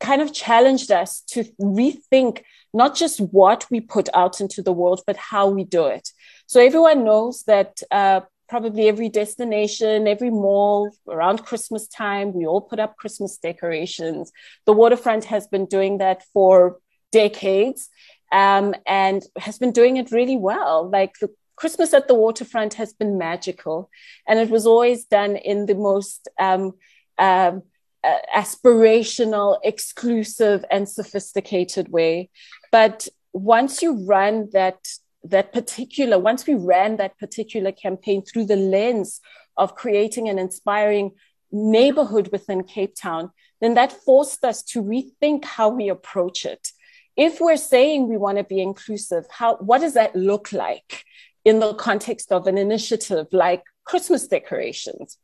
kind 0.00 0.22
of 0.22 0.32
challenged 0.32 0.90
us 0.90 1.20
to 1.22 1.44
rethink 1.60 2.42
not 2.72 2.94
just 2.94 3.20
what 3.20 3.66
we 3.70 3.80
put 3.80 4.08
out 4.14 4.40
into 4.40 4.62
the 4.62 4.72
world, 4.72 5.02
but 5.06 5.16
how 5.16 5.48
we 5.48 5.64
do 5.64 5.86
it. 5.86 6.10
So 6.46 6.60
everyone 6.60 7.04
knows 7.04 7.42
that 7.44 7.82
uh, 7.90 8.20
probably 8.48 8.88
every 8.88 9.08
destination, 9.08 10.06
every 10.06 10.30
mall 10.30 10.90
around 11.08 11.44
Christmas 11.44 11.86
time, 11.88 12.32
we 12.32 12.46
all 12.46 12.60
put 12.60 12.78
up 12.78 12.96
Christmas 12.96 13.38
decorations. 13.38 14.32
The 14.66 14.72
waterfront 14.72 15.24
has 15.24 15.46
been 15.46 15.66
doing 15.66 15.98
that 15.98 16.22
for 16.32 16.78
decades 17.12 17.88
um, 18.32 18.74
and 18.86 19.22
has 19.38 19.58
been 19.58 19.72
doing 19.72 19.96
it 19.96 20.12
really 20.12 20.36
well. 20.36 20.88
Like 20.88 21.14
the 21.20 21.30
Christmas 21.58 21.92
at 21.92 22.06
the 22.06 22.14
waterfront 22.14 22.74
has 22.74 22.92
been 22.92 23.18
magical, 23.18 23.90
and 24.28 24.38
it 24.38 24.48
was 24.48 24.64
always 24.64 25.04
done 25.04 25.34
in 25.34 25.66
the 25.66 25.74
most 25.74 26.28
um, 26.38 26.74
um, 27.18 27.62
uh, 28.04 28.18
aspirational, 28.32 29.58
exclusive, 29.64 30.64
and 30.70 30.88
sophisticated 30.88 31.88
way. 31.88 32.30
But 32.70 33.08
once 33.32 33.82
you 33.82 34.06
run 34.06 34.50
that 34.52 34.78
that 35.24 35.52
particular, 35.52 36.16
once 36.16 36.46
we 36.46 36.54
ran 36.54 36.96
that 36.98 37.18
particular 37.18 37.72
campaign 37.72 38.22
through 38.22 38.46
the 38.46 38.62
lens 38.76 39.20
of 39.56 39.74
creating 39.74 40.28
an 40.28 40.38
inspiring 40.38 41.10
neighborhood 41.50 42.28
within 42.30 42.62
Cape 42.62 42.94
Town, 42.94 43.32
then 43.60 43.74
that 43.74 43.92
forced 43.92 44.44
us 44.44 44.62
to 44.62 44.80
rethink 44.80 45.44
how 45.44 45.70
we 45.70 45.88
approach 45.88 46.46
it. 46.46 46.68
If 47.16 47.40
we're 47.40 47.56
saying 47.56 48.08
we 48.08 48.16
want 48.16 48.38
to 48.38 48.44
be 48.44 48.62
inclusive, 48.62 49.24
how 49.28 49.56
what 49.56 49.80
does 49.80 49.94
that 49.94 50.14
look 50.14 50.52
like? 50.52 51.02
In 51.48 51.60
the 51.60 51.72
context 51.72 52.30
of 52.30 52.46
an 52.46 52.58
initiative 52.58 53.26
like 53.32 53.62
Christmas 53.84 54.28
decorations. 54.28 55.16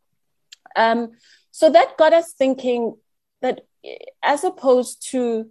Um, 0.74 1.12
so 1.50 1.70
that 1.70 1.98
got 1.98 2.14
us 2.14 2.32
thinking 2.32 2.96
that 3.42 3.66
as 4.22 4.42
opposed 4.42 5.06
to 5.10 5.50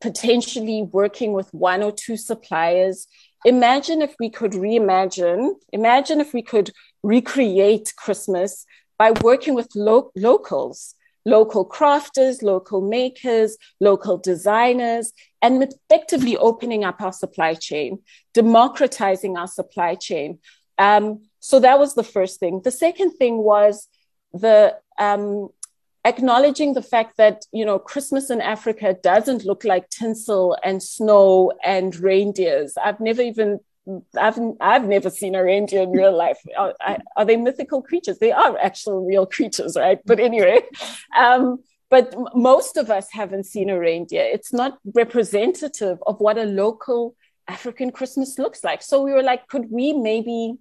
potentially 0.00 0.88
working 0.92 1.32
with 1.32 1.52
one 1.52 1.82
or 1.82 1.90
two 1.90 2.16
suppliers, 2.16 3.08
imagine 3.44 4.02
if 4.02 4.14
we 4.20 4.30
could 4.30 4.52
reimagine, 4.52 5.54
imagine 5.72 6.20
if 6.20 6.32
we 6.32 6.42
could 6.42 6.70
recreate 7.02 7.92
Christmas 7.96 8.64
by 8.98 9.10
working 9.10 9.54
with 9.54 9.70
lo- 9.74 10.12
locals 10.14 10.94
local 11.24 11.68
crafters, 11.68 12.42
local 12.42 12.80
makers, 12.80 13.56
local 13.80 14.16
designers, 14.18 15.12
and 15.42 15.62
effectively 15.62 16.36
opening 16.36 16.84
up 16.84 17.00
our 17.00 17.12
supply 17.12 17.54
chain, 17.54 17.98
democratizing 18.34 19.36
our 19.36 19.46
supply 19.46 19.94
chain. 19.94 20.38
Um, 20.78 21.22
so 21.40 21.60
that 21.60 21.78
was 21.78 21.94
the 21.94 22.04
first 22.04 22.40
thing. 22.40 22.62
The 22.64 22.70
second 22.70 23.12
thing 23.12 23.38
was 23.38 23.88
the 24.32 24.76
um, 24.98 25.48
acknowledging 26.04 26.72
the 26.74 26.82
fact 26.82 27.16
that 27.18 27.44
you 27.52 27.64
know 27.64 27.78
Christmas 27.78 28.30
in 28.30 28.40
Africa 28.40 28.96
doesn't 29.02 29.44
look 29.44 29.64
like 29.64 29.88
tinsel 29.90 30.56
and 30.62 30.82
snow 30.82 31.52
and 31.64 31.94
reindeers. 31.96 32.74
I've 32.82 33.00
never 33.00 33.22
even 33.22 33.60
I've 34.18 34.38
I've 34.60 34.86
never 34.86 35.10
seen 35.10 35.34
a 35.34 35.42
reindeer 35.42 35.82
in 35.82 35.90
real 35.90 36.16
life. 36.16 36.38
Are, 36.56 36.74
are, 37.16 37.24
they 37.24 37.36
mythical 37.36 37.82
creatures? 37.82 38.18
They 38.18 38.32
are 38.32 38.58
actual 38.58 39.04
real 39.04 39.26
creatures, 39.26 39.76
right? 39.76 39.98
But 40.04 40.20
anyway, 40.20 40.60
um, 41.16 41.58
but 41.88 42.14
most 42.34 42.76
of 42.76 42.90
us 42.90 43.08
haven't 43.10 43.46
seen 43.46 43.70
a 43.70 43.78
reindeer. 43.78 44.22
It's 44.22 44.52
not 44.52 44.78
representative 44.94 45.98
of 46.06 46.20
what 46.20 46.38
a 46.38 46.44
local 46.44 47.16
African 47.48 47.90
Christmas 47.90 48.38
looks 48.38 48.62
like. 48.62 48.82
So 48.82 49.02
we 49.02 49.12
were 49.12 49.22
like, 49.22 49.48
could 49.48 49.70
we 49.70 49.92
maybe 49.92 50.54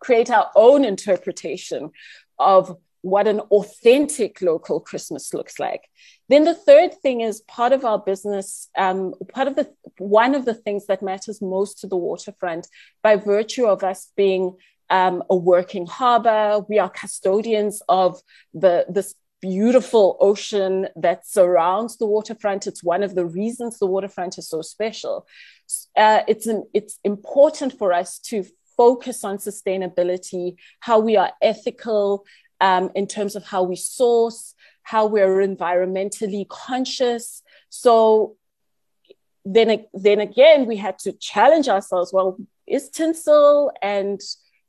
create 0.00 0.30
our 0.30 0.50
own 0.56 0.84
interpretation 0.84 1.90
of 2.38 2.76
what 3.02 3.28
an 3.28 3.40
authentic 3.40 4.40
local 4.40 4.80
Christmas 4.80 5.34
looks 5.34 5.58
like. 5.58 5.82
Then 6.28 6.44
the 6.44 6.54
third 6.54 6.94
thing 7.02 7.20
is 7.20 7.42
part 7.42 7.72
of 7.72 7.84
our 7.84 7.98
business, 7.98 8.70
um, 8.76 9.14
part 9.32 9.48
of 9.48 9.56
the 9.56 9.70
one 9.98 10.34
of 10.34 10.44
the 10.44 10.54
things 10.54 10.86
that 10.86 11.02
matters 11.02 11.42
most 11.42 11.80
to 11.80 11.86
the 11.86 11.96
waterfront 11.96 12.68
by 13.02 13.16
virtue 13.16 13.66
of 13.66 13.82
us 13.82 14.10
being 14.16 14.56
um, 14.88 15.22
a 15.30 15.36
working 15.36 15.86
harbor, 15.86 16.64
we 16.68 16.78
are 16.78 16.90
custodians 16.90 17.82
of 17.88 18.20
the 18.54 18.86
this 18.88 19.14
beautiful 19.40 20.16
ocean 20.20 20.86
that 20.94 21.26
surrounds 21.26 21.96
the 21.96 22.06
waterfront. 22.06 22.66
It's 22.66 22.84
one 22.84 23.02
of 23.02 23.16
the 23.16 23.26
reasons 23.26 23.78
the 23.78 23.86
waterfront 23.86 24.38
is 24.38 24.48
so 24.48 24.62
special. 24.62 25.26
Uh, 25.96 26.20
it's 26.28 26.46
an, 26.46 26.64
it's 26.72 27.00
important 27.02 27.76
for 27.76 27.92
us 27.92 28.20
to 28.20 28.44
focus 28.76 29.24
on 29.24 29.38
sustainability, 29.38 30.56
how 30.80 31.00
we 31.00 31.16
are 31.16 31.32
ethical, 31.42 32.24
um, 32.62 32.90
in 32.94 33.06
terms 33.06 33.36
of 33.36 33.44
how 33.44 33.62
we 33.64 33.76
source, 33.76 34.54
how 34.82 35.04
we're 35.04 35.46
environmentally 35.46 36.48
conscious. 36.48 37.42
So 37.68 38.36
then, 39.44 39.84
then 39.92 40.20
again, 40.20 40.66
we 40.66 40.76
had 40.76 40.98
to 41.00 41.12
challenge 41.12 41.68
ourselves. 41.68 42.12
Well, 42.12 42.38
is 42.66 42.88
tinsel 42.88 43.72
and 43.82 44.20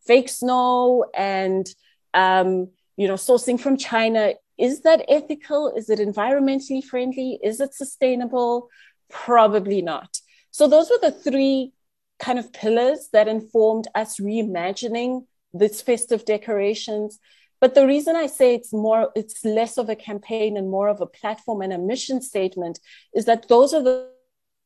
fake 0.05 0.27
snow 0.27 1.05
and 1.13 1.65
um, 2.13 2.69
you 2.97 3.07
know 3.07 3.13
sourcing 3.13 3.59
from 3.59 3.77
China 3.77 4.33
is 4.57 4.81
that 4.81 5.05
ethical? 5.07 5.73
Is 5.75 5.89
it 5.89 5.99
environmentally 5.99 6.83
friendly? 6.83 7.39
Is 7.43 7.59
it 7.59 7.73
sustainable? 7.73 8.69
Probably 9.09 9.81
not. 9.81 10.19
So 10.51 10.67
those 10.67 10.89
were 10.89 10.99
the 11.01 11.11
three 11.11 11.73
kind 12.19 12.37
of 12.37 12.53
pillars 12.53 13.09
that 13.13 13.27
informed 13.27 13.87
us 13.95 14.19
reimagining 14.19 15.25
these 15.53 15.81
festive 15.81 16.25
decorations 16.25 17.19
but 17.63 17.75
the 17.75 17.87
reason 17.87 18.17
I 18.17 18.27
say 18.27 18.55
it's 18.55 18.73
more, 18.73 19.09
it's 19.15 19.45
less 19.45 19.77
of 19.77 19.87
a 19.87 19.95
campaign 19.95 20.57
and 20.57 20.69
more 20.69 20.89
of 20.89 20.99
a 20.99 21.05
platform 21.05 21.61
and 21.61 21.71
a 21.71 21.77
mission 21.77 22.21
statement 22.21 22.77
is 23.15 23.23
that 23.23 23.47
those 23.47 23.73
are 23.73 23.81
the 23.81 24.09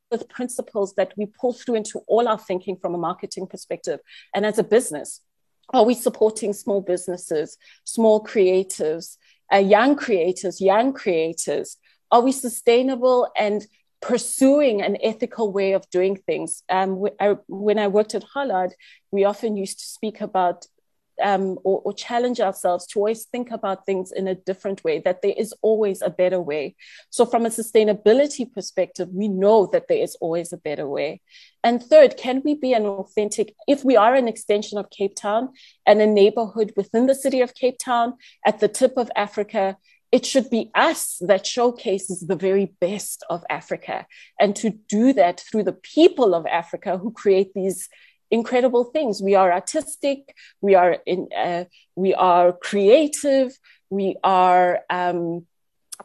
the 0.10 0.26
principles 0.26 0.96
that 0.96 1.14
we 1.16 1.28
pull 1.40 1.54
through 1.54 1.76
into 1.76 2.00
all 2.08 2.28
our 2.28 2.40
thinking 2.40 2.76
from 2.76 2.96
a 2.96 2.98
marketing 2.98 3.46
perspective. 3.46 4.00
And 4.34 4.48
as 4.48 4.58
a 4.58 4.64
business 4.64 5.22
are 5.76 5.86
we 5.86 5.94
supporting 5.94 6.54
small 6.54 6.82
businesses 6.82 7.60
small 7.84 8.24
creatives 8.24 9.18
uh, 9.54 9.58
young 9.58 9.96
creators 9.96 10.60
young 10.60 10.92
creators? 10.92 11.78
Are 12.10 12.22
we 12.22 12.32
sustainable 12.32 13.28
and 13.38 13.68
pursuing 14.02 14.82
an 14.82 14.98
ethical 15.04 15.52
way 15.52 15.74
of 15.74 15.88
doing 15.92 16.16
things? 16.16 16.64
Um, 16.68 17.08
I, 17.20 17.36
when 17.48 17.78
i 17.78 17.88
worked 17.88 18.16
at 18.16 18.24
hollard 18.24 18.74
we 19.12 19.24
often 19.24 19.56
used 19.56 19.78
to 19.82 19.86
speak 19.86 20.20
about 20.20 20.66
um, 21.24 21.58
or, 21.64 21.82
or, 21.84 21.94
challenge 21.94 22.40
ourselves 22.40 22.86
to 22.88 23.00
always 23.00 23.26
think 23.26 23.52
about 23.52 23.86
things 23.86 24.12
in 24.12 24.28
a 24.28 24.36
different 24.36 24.84
way, 24.84 25.00
that 25.00 25.22
there 25.22 25.34
is 25.38 25.54
always 25.62 26.02
a 26.02 26.10
better 26.10 26.40
way. 26.40 26.76
So, 27.10 27.26
from 27.26 27.46
a 27.46 27.50
sustainability 27.50 28.52
perspective, 28.52 29.10
we 29.12 29.28
know 29.28 29.68
that 29.68 29.88
there 29.88 29.98
is 29.98 30.16
always 30.22 30.54
a 30.54 30.58
better 30.58 30.88
way. 30.88 31.22
And 31.64 31.82
third, 31.82 32.18
can 32.18 32.42
we 32.46 32.56
be 32.56 32.74
an 32.74 32.86
authentic, 32.86 33.56
if 33.68 33.84
we 33.84 33.96
are 33.96 34.16
an 34.16 34.28
extension 34.28 34.78
of 34.78 34.90
Cape 34.90 35.16
Town 35.16 35.50
and 35.86 36.02
a 36.02 36.08
neighborhood 36.08 36.74
within 36.78 37.08
the 37.08 37.16
city 37.16 37.42
of 37.42 37.56
Cape 37.56 37.78
Town 37.80 38.14
at 38.46 38.60
the 38.60 38.68
tip 38.68 38.94
of 38.98 39.12
Africa? 39.16 39.78
It 40.12 40.26
should 40.26 40.50
be 40.50 40.72
us 40.74 41.18
that 41.20 41.46
showcases 41.46 42.22
the 42.22 42.38
very 42.38 42.74
best 42.80 43.26
of 43.30 43.44
Africa. 43.50 44.08
And 44.40 44.56
to 44.58 44.70
do 44.70 45.12
that 45.14 45.42
through 45.42 45.64
the 45.64 45.74
people 45.74 46.34
of 46.34 46.46
Africa 46.46 46.98
who 46.98 47.12
create 47.12 47.54
these 47.54 47.90
incredible 48.32 48.86
things. 48.86 49.22
We 49.22 49.36
are 49.36 49.52
artistic, 49.52 50.36
we 50.62 50.76
are 50.76 50.98
in, 51.06 51.30
uh, 51.36 51.66
we 51.96 52.14
are 52.14 52.54
creative, 52.54 53.58
we 53.90 54.16
are. 54.24 54.82
Um, 54.90 55.46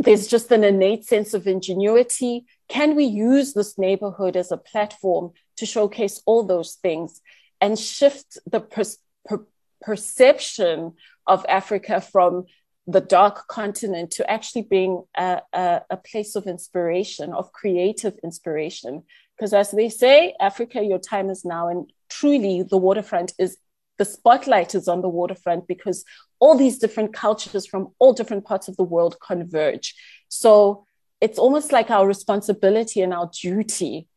there's 0.00 0.26
just 0.26 0.50
an 0.50 0.64
innate 0.64 1.04
sense 1.04 1.34
of 1.34 1.46
ingenuity. 1.46 2.46
Can 2.68 2.96
we 2.96 3.04
use 3.04 3.52
this 3.52 3.76
neighborhood 3.76 4.36
as 4.36 4.50
a 4.50 4.56
platform 4.56 5.32
to 5.58 5.66
showcase 5.66 6.22
all 6.24 6.44
those 6.44 6.74
things 6.74 7.20
and 7.60 7.78
shift 7.78 8.38
the 8.46 8.60
per- 8.60 8.84
per- 9.26 9.46
perception 9.82 10.94
of 11.26 11.44
Africa 11.48 12.00
from 12.00 12.46
the 12.86 13.00
dark 13.00 13.46
continent 13.48 14.10
to 14.12 14.28
actually 14.30 14.62
being 14.62 15.04
a, 15.16 15.42
a, 15.52 15.82
a 15.90 15.96
place 15.96 16.34
of 16.36 16.46
inspiration, 16.46 17.32
of 17.32 17.52
creative 17.52 18.18
inspiration? 18.24 19.02
Because 19.36 19.52
as 19.52 19.70
they 19.70 19.88
say, 19.88 20.34
Africa, 20.40 20.82
your 20.82 20.98
time 20.98 21.30
is 21.30 21.44
now. 21.44 21.68
And 21.68 21.92
truly 22.18 22.62
the 22.62 22.76
waterfront 22.76 23.32
is 23.38 23.56
the 23.98 24.04
spotlight 24.04 24.74
is 24.74 24.88
on 24.88 25.02
the 25.02 25.08
waterfront 25.08 25.66
because 25.66 26.04
all 26.40 26.56
these 26.56 26.78
different 26.78 27.12
cultures 27.12 27.66
from 27.66 27.88
all 27.98 28.12
different 28.12 28.44
parts 28.44 28.66
of 28.68 28.76
the 28.76 28.90
world 28.94 29.16
converge. 29.24 29.94
So 30.28 30.86
it's 31.20 31.38
almost 31.38 31.72
like 31.72 31.90
our 31.90 32.06
responsibility 32.06 33.00
and 33.00 33.12
our 33.14 33.30
duty 33.42 34.08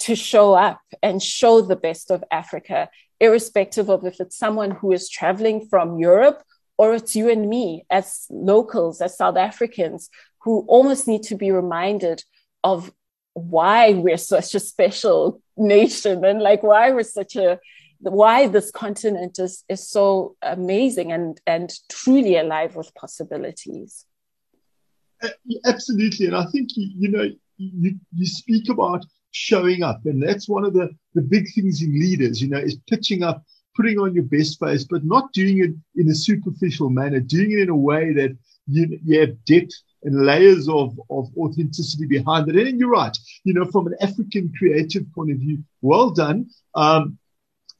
to 0.00 0.14
show 0.14 0.54
up 0.54 0.80
and 1.02 1.22
show 1.22 1.60
the 1.60 1.76
best 1.76 2.10
of 2.10 2.22
Africa, 2.30 2.88
irrespective 3.20 3.88
of 3.88 4.04
if 4.04 4.20
it's 4.20 4.38
someone 4.38 4.70
who 4.70 4.92
is 4.92 5.08
traveling 5.08 5.66
from 5.68 5.98
Europe 5.98 6.42
or 6.78 6.94
it's 6.94 7.16
you 7.16 7.30
and 7.30 7.48
me 7.48 7.84
as 7.90 8.26
locals, 8.30 9.00
as 9.00 9.16
South 9.16 9.36
Africans, 9.36 10.08
who 10.42 10.64
almost 10.68 11.08
need 11.08 11.22
to 11.24 11.36
be 11.36 11.50
reminded 11.50 12.22
of 12.64 12.92
why 13.34 13.92
we're 13.92 14.16
such 14.16 14.54
a 14.54 14.60
special 14.60 15.40
nation 15.56 16.24
and 16.24 16.40
like 16.40 16.62
why 16.62 16.90
we're 16.90 17.02
such 17.02 17.36
a 17.36 17.58
why 18.00 18.48
this 18.48 18.70
continent 18.70 19.38
is 19.38 19.64
is 19.68 19.88
so 19.88 20.36
amazing 20.42 21.12
and 21.12 21.40
and 21.46 21.72
truly 21.88 22.36
alive 22.36 22.74
with 22.74 22.94
possibilities. 22.94 24.06
Absolutely. 25.64 26.26
And 26.26 26.36
i 26.36 26.44
think 26.46 26.70
you 26.74 27.08
know 27.08 27.28
you 27.56 27.98
you 28.12 28.26
speak 28.26 28.68
about 28.68 29.04
showing 29.30 29.82
up 29.82 30.04
and 30.04 30.22
that's 30.22 30.48
one 30.48 30.64
of 30.64 30.74
the 30.74 30.90
the 31.14 31.22
big 31.22 31.46
things 31.54 31.82
in 31.82 31.98
leaders 31.98 32.40
you 32.42 32.48
know 32.48 32.58
is 32.58 32.76
pitching 32.88 33.22
up 33.22 33.42
putting 33.74 33.98
on 33.98 34.14
your 34.14 34.24
best 34.24 34.58
face 34.58 34.84
but 34.84 35.04
not 35.04 35.32
doing 35.32 35.58
it 35.64 35.70
in 36.00 36.10
a 36.10 36.14
superficial 36.14 36.90
manner 36.90 37.18
doing 37.18 37.52
it 37.52 37.60
in 37.60 37.70
a 37.70 37.76
way 37.76 38.12
that 38.12 38.36
you, 38.66 38.98
you 39.04 39.20
have 39.20 39.44
depth 39.44 39.72
and 40.04 40.26
layers 40.26 40.68
of, 40.68 40.98
of 41.10 41.28
authenticity 41.36 42.06
behind 42.06 42.48
it. 42.48 42.66
And 42.66 42.78
you're 42.78 42.90
right, 42.90 43.16
you 43.44 43.54
know, 43.54 43.64
from 43.66 43.86
an 43.86 43.96
African 44.00 44.52
creative 44.58 45.04
point 45.12 45.30
of 45.30 45.38
view, 45.38 45.62
well 45.80 46.10
done. 46.10 46.50
Um, 46.74 47.18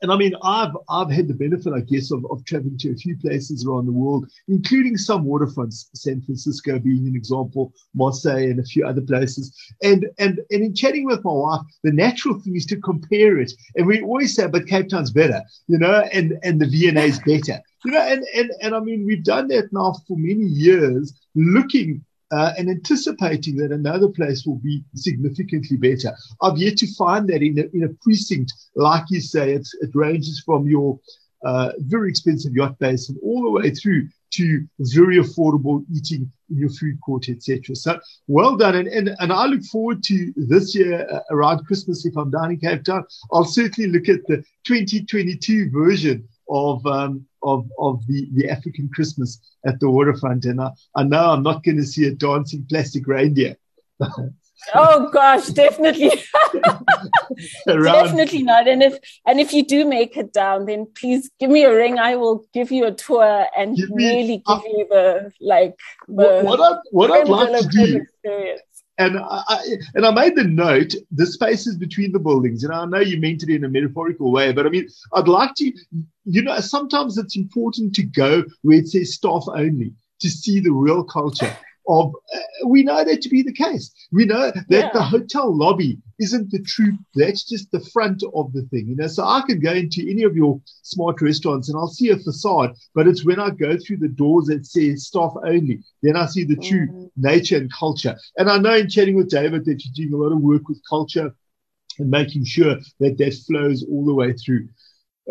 and 0.02 0.10
I 0.10 0.16
mean, 0.16 0.34
I've 0.42 0.76
I've 0.88 1.10
had 1.10 1.28
the 1.28 1.34
benefit, 1.34 1.72
I 1.72 1.80
guess, 1.80 2.10
of, 2.10 2.26
of 2.28 2.44
traveling 2.44 2.76
to 2.78 2.90
a 2.90 2.96
few 2.96 3.16
places 3.18 3.64
around 3.64 3.86
the 3.86 3.92
world, 3.92 4.28
including 4.48 4.96
some 4.96 5.24
waterfronts, 5.24 5.86
San 5.94 6.20
Francisco 6.22 6.80
being 6.80 7.06
an 7.06 7.14
example, 7.14 7.72
Marseille, 7.94 8.50
and 8.50 8.58
a 8.58 8.64
few 8.64 8.84
other 8.84 9.00
places. 9.00 9.56
And 9.82 10.06
and 10.18 10.40
and 10.50 10.64
in 10.64 10.74
chatting 10.74 11.06
with 11.06 11.24
my 11.24 11.32
wife, 11.32 11.60
the 11.84 11.92
natural 11.92 12.40
thing 12.40 12.56
is 12.56 12.66
to 12.66 12.80
compare 12.80 13.38
it. 13.38 13.52
And 13.76 13.86
we 13.86 14.02
always 14.02 14.34
say, 14.34 14.48
but 14.48 14.66
Cape 14.66 14.88
Town's 14.88 15.12
better, 15.12 15.40
you 15.68 15.78
know, 15.78 16.04
and 16.12 16.36
and 16.42 16.60
the 16.60 16.66
V&A 16.66 17.00
is 17.00 17.20
better, 17.20 17.60
you 17.84 17.92
know. 17.92 18.02
And 18.02 18.24
and 18.34 18.50
and 18.60 18.74
I 18.74 18.80
mean, 18.80 19.06
we've 19.06 19.24
done 19.24 19.46
that 19.48 19.72
now 19.72 19.94
for 20.08 20.16
many 20.18 20.46
years, 20.46 21.12
looking 21.36 22.04
uh, 22.32 22.52
and 22.56 22.68
anticipating 22.68 23.56
that 23.56 23.72
another 23.72 24.08
place 24.08 24.46
will 24.46 24.56
be 24.56 24.82
significantly 24.94 25.76
better. 25.76 26.16
I've 26.40 26.58
yet 26.58 26.78
to 26.78 26.86
find 26.94 27.28
that 27.28 27.42
in 27.42 27.58
a, 27.58 27.64
in 27.76 27.84
a 27.84 27.94
precinct, 28.02 28.52
like 28.74 29.04
you 29.10 29.20
say, 29.20 29.52
it 29.52 29.68
ranges 29.94 30.42
from 30.44 30.66
your 30.66 30.98
uh, 31.44 31.72
very 31.78 32.08
expensive 32.08 32.54
yacht 32.54 32.78
basin 32.78 33.18
all 33.22 33.42
the 33.42 33.50
way 33.50 33.70
through 33.70 34.08
to 34.30 34.66
very 34.80 35.18
affordable 35.18 35.84
eating 35.94 36.30
in 36.48 36.56
your 36.56 36.70
food 36.70 36.98
court, 37.04 37.28
etc. 37.28 37.76
So 37.76 38.00
well 38.28 38.56
done, 38.56 38.76
and, 38.76 38.88
and 38.88 39.10
and 39.18 39.32
I 39.32 39.46
look 39.46 39.62
forward 39.64 40.02
to 40.04 40.32
this 40.36 40.74
year 40.74 41.06
uh, 41.10 41.20
around 41.30 41.66
Christmas. 41.66 42.06
If 42.06 42.16
I'm 42.16 42.30
down 42.30 42.52
in 42.52 42.58
Cape 42.58 42.84
Town, 42.84 43.04
I'll 43.32 43.44
certainly 43.44 43.90
look 43.90 44.08
at 44.08 44.26
the 44.26 44.42
2022 44.64 45.70
version 45.70 46.26
of 46.52 46.84
um, 46.86 47.26
of 47.42 47.68
of 47.78 48.06
the 48.06 48.28
the 48.34 48.48
African 48.48 48.88
Christmas 48.94 49.40
at 49.66 49.80
the 49.80 49.90
waterfront, 49.90 50.44
and 50.44 50.60
I, 50.60 50.70
I 50.94 51.02
know 51.02 51.30
I'm 51.30 51.42
not 51.42 51.64
going 51.64 51.78
to 51.78 51.84
see 51.84 52.06
a 52.06 52.14
dancing 52.14 52.66
plastic 52.68 53.06
reindeer. 53.06 53.56
oh 54.74 55.10
gosh, 55.10 55.48
definitely, 55.48 56.12
definitely 57.66 58.42
not. 58.42 58.68
And 58.68 58.82
if 58.82 58.98
and 59.26 59.40
if 59.40 59.52
you 59.52 59.64
do 59.64 59.86
make 59.86 60.16
it 60.16 60.32
down, 60.32 60.66
then 60.66 60.86
please 60.94 61.30
give 61.40 61.50
me 61.50 61.64
a 61.64 61.74
ring. 61.74 61.98
I 61.98 62.16
will 62.16 62.44
give 62.52 62.70
you 62.70 62.86
a 62.86 62.92
tour 62.92 63.46
and 63.56 63.76
give 63.76 63.88
really 63.90 64.42
give 64.46 64.58
uh, 64.58 64.62
you 64.66 64.86
the 64.90 65.32
like 65.40 65.74
the 66.06 66.42
what, 66.42 66.58
what, 66.58 66.60
I, 66.60 66.78
what 66.90 67.10
I'd 67.10 67.28
like 67.28 67.62
to 67.62 67.68
do. 67.68 67.96
Experience 67.96 68.71
and 69.06 69.18
I, 69.18 69.58
and 69.94 70.06
I 70.06 70.10
made 70.10 70.36
the 70.36 70.44
note 70.44 70.94
the 71.10 71.26
spaces 71.26 71.76
between 71.76 72.12
the 72.12 72.18
buildings. 72.18 72.64
And 72.64 72.72
I 72.72 72.84
know 72.84 73.00
you 73.00 73.20
meant 73.20 73.42
it 73.42 73.50
in 73.50 73.64
a 73.64 73.68
metaphorical 73.68 74.30
way, 74.30 74.52
but 74.52 74.66
I 74.66 74.70
mean, 74.70 74.88
I'd 75.14 75.28
like 75.28 75.54
to, 75.56 75.72
you 76.24 76.42
know, 76.42 76.58
sometimes 76.60 77.18
it's 77.18 77.36
important 77.36 77.94
to 77.96 78.02
go 78.02 78.44
where 78.62 78.78
it 78.78 78.88
says 78.88 79.14
staff 79.14 79.44
only 79.48 79.92
to 80.20 80.28
see 80.30 80.60
the 80.60 80.72
real 80.72 81.04
culture 81.04 81.56
of 81.88 82.14
uh, 82.34 82.66
we 82.66 82.82
know 82.82 83.04
that 83.04 83.22
to 83.22 83.28
be 83.28 83.42
the 83.42 83.52
case. 83.52 83.92
We 84.12 84.24
know 84.24 84.50
that 84.50 84.64
yeah. 84.68 84.90
the 84.92 85.02
hotel 85.02 85.54
lobby 85.54 85.98
isn't 86.22 86.50
the 86.50 86.62
truth. 86.62 86.94
That's 87.14 87.44
just 87.44 87.70
the 87.72 87.84
front 87.92 88.22
of 88.34 88.52
the 88.52 88.62
thing, 88.62 88.88
you 88.88 88.96
know. 88.96 89.08
So 89.08 89.24
I 89.24 89.42
can 89.46 89.60
go 89.60 89.72
into 89.72 90.08
any 90.08 90.22
of 90.22 90.36
your 90.36 90.60
smart 90.82 91.20
restaurants 91.20 91.68
and 91.68 91.76
I'll 91.76 91.88
see 91.88 92.10
a 92.10 92.16
facade, 92.16 92.74
but 92.94 93.08
it's 93.08 93.24
when 93.24 93.40
I 93.40 93.50
go 93.50 93.76
through 93.76 93.98
the 93.98 94.08
doors 94.08 94.46
that 94.46 94.64
says 94.64 95.06
staff 95.06 95.32
only, 95.44 95.80
then 96.02 96.16
I 96.16 96.26
see 96.26 96.44
the 96.44 96.56
true 96.56 96.86
mm. 96.86 97.10
nature 97.16 97.56
and 97.56 97.72
culture. 97.72 98.16
And 98.36 98.48
I 98.48 98.58
know 98.58 98.74
in 98.74 98.88
chatting 98.88 99.16
with 99.16 99.30
David 99.30 99.64
that 99.64 99.82
you're 99.84 100.08
doing 100.08 100.14
a 100.14 100.22
lot 100.24 100.34
of 100.34 100.40
work 100.40 100.68
with 100.68 100.80
culture 100.88 101.34
and 101.98 102.10
making 102.10 102.44
sure 102.44 102.76
that 103.00 103.18
that 103.18 103.34
flows 103.46 103.84
all 103.90 104.04
the 104.04 104.14
way 104.14 104.32
through. 104.32 104.68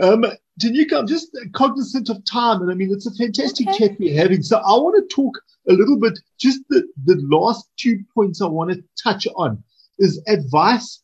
Um, 0.02 0.26
Danuka, 0.62 1.00
I'm 1.00 1.08
just 1.08 1.36
cognizant 1.54 2.10
of 2.10 2.24
time, 2.26 2.62
and 2.62 2.70
I 2.70 2.76
mean 2.76 2.92
it's 2.92 3.08
a 3.08 3.16
fantastic 3.16 3.68
okay. 3.70 3.88
chat 3.88 4.00
we're 4.00 4.16
having. 4.16 4.44
So 4.44 4.58
I 4.58 4.74
want 4.74 5.10
to 5.10 5.16
talk 5.16 5.42
a 5.68 5.74
little 5.74 5.98
bit. 5.98 6.20
Just 6.38 6.62
the 6.70 6.88
the 7.06 7.16
last 7.30 7.68
two 7.78 8.04
points 8.14 8.42
I 8.42 8.48
want 8.48 8.72
to 8.72 8.84
touch 9.02 9.28
on 9.36 9.64
is 10.02 10.22
advice 10.28 11.02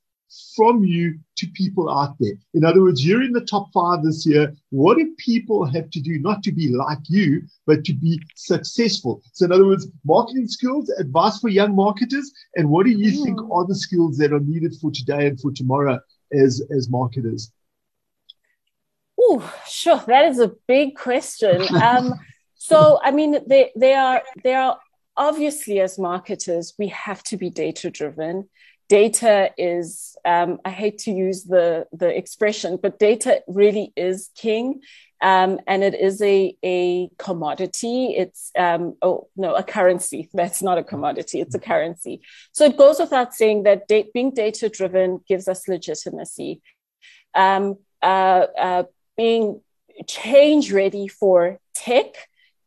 from 0.56 0.84
you 0.84 1.18
to 1.38 1.48
people 1.54 1.90
out 1.90 2.16
there. 2.20 2.34
In 2.54 2.66
other 2.66 2.82
words, 2.82 3.06
you're 3.06 3.24
in 3.24 3.32
the 3.32 3.46
top 3.46 3.70
five 3.74 4.04
this 4.04 4.26
year. 4.26 4.54
What 4.70 4.98
do 4.98 5.16
people 5.18 5.66
have 5.66 5.90
to 5.92 6.02
do 6.02 6.20
not 6.20 6.44
to 6.44 6.52
be 6.52 6.68
like 6.70 7.00
you, 7.08 7.44
but 7.66 7.86
to 7.86 7.94
be 7.94 8.20
successful? 8.36 9.22
So, 9.34 9.46
in 9.46 9.52
other 9.52 9.66
words, 9.66 9.88
marketing 10.04 10.48
skills, 10.48 10.90
advice 11.00 11.40
for 11.40 11.50
young 11.50 11.76
marketers, 11.76 12.32
and 12.56 12.70
what 12.70 12.86
do 12.86 12.92
you 12.92 13.12
mm. 13.12 13.24
think 13.24 13.40
are 13.52 13.66
the 13.66 13.76
skills 13.76 14.18
that 14.18 14.34
are 14.34 14.40
needed 14.40 14.76
for 14.82 14.92
today 14.92 15.28
and 15.28 15.40
for 15.40 15.52
tomorrow 15.52 16.00
as 16.34 16.62
as 16.76 16.90
marketers? 16.90 17.52
Oh, 19.20 19.54
sure. 19.68 20.04
That 20.08 20.26
is 20.26 20.40
a 20.40 20.54
big 20.68 20.96
question. 20.96 21.62
Um, 21.82 22.14
so, 22.56 23.00
I 23.04 23.12
mean, 23.12 23.40
they, 23.48 23.72
they 23.76 23.94
are 23.94 24.22
they 24.44 24.54
are 24.56 24.80
obviously 25.16 25.80
as 25.80 25.98
marketers 25.98 26.74
we 26.78 26.88
have 26.90 27.24
to 27.24 27.38
be 27.38 27.50
data 27.50 27.90
driven. 27.90 28.50
Data 28.90 29.52
is 29.58 30.16
um, 30.24 30.60
I 30.66 30.70
hate 30.70 30.98
to 31.00 31.12
use 31.12 31.44
the 31.44 31.88
the 31.92 32.16
expression, 32.16 32.78
but 32.82 33.00
data 33.00 33.42
really 33.48 33.94
is 33.96 34.30
king. 34.36 34.82
Um, 35.20 35.60
and 35.66 35.84
it 35.84 35.96
is 35.96 36.22
a, 36.22 36.56
a 36.64 37.10
commodity. 37.18 38.14
It's 38.16 38.52
um, 38.58 38.96
oh 39.02 39.30
no, 39.36 39.56
a 39.56 39.64
currency. 39.64 40.30
That's 40.34 40.62
not 40.62 40.78
a 40.78 40.84
commodity. 40.84 41.42
It's 41.42 41.56
a 41.56 41.60
currency. 41.60 42.22
So 42.52 42.66
it 42.66 42.78
goes 42.78 43.00
without 43.00 43.34
saying 43.34 43.64
that 43.64 43.88
da- 43.88 44.10
being 44.14 44.32
data 44.32 44.70
driven 44.70 45.22
gives 45.28 45.48
us 45.48 45.68
legitimacy. 45.68 46.62
Um, 47.34 47.78
uh, 48.02 48.46
uh, 48.60 48.84
being 49.16 49.62
change 50.08 50.72
ready 50.72 51.08
for 51.08 51.60
tech 51.74 52.14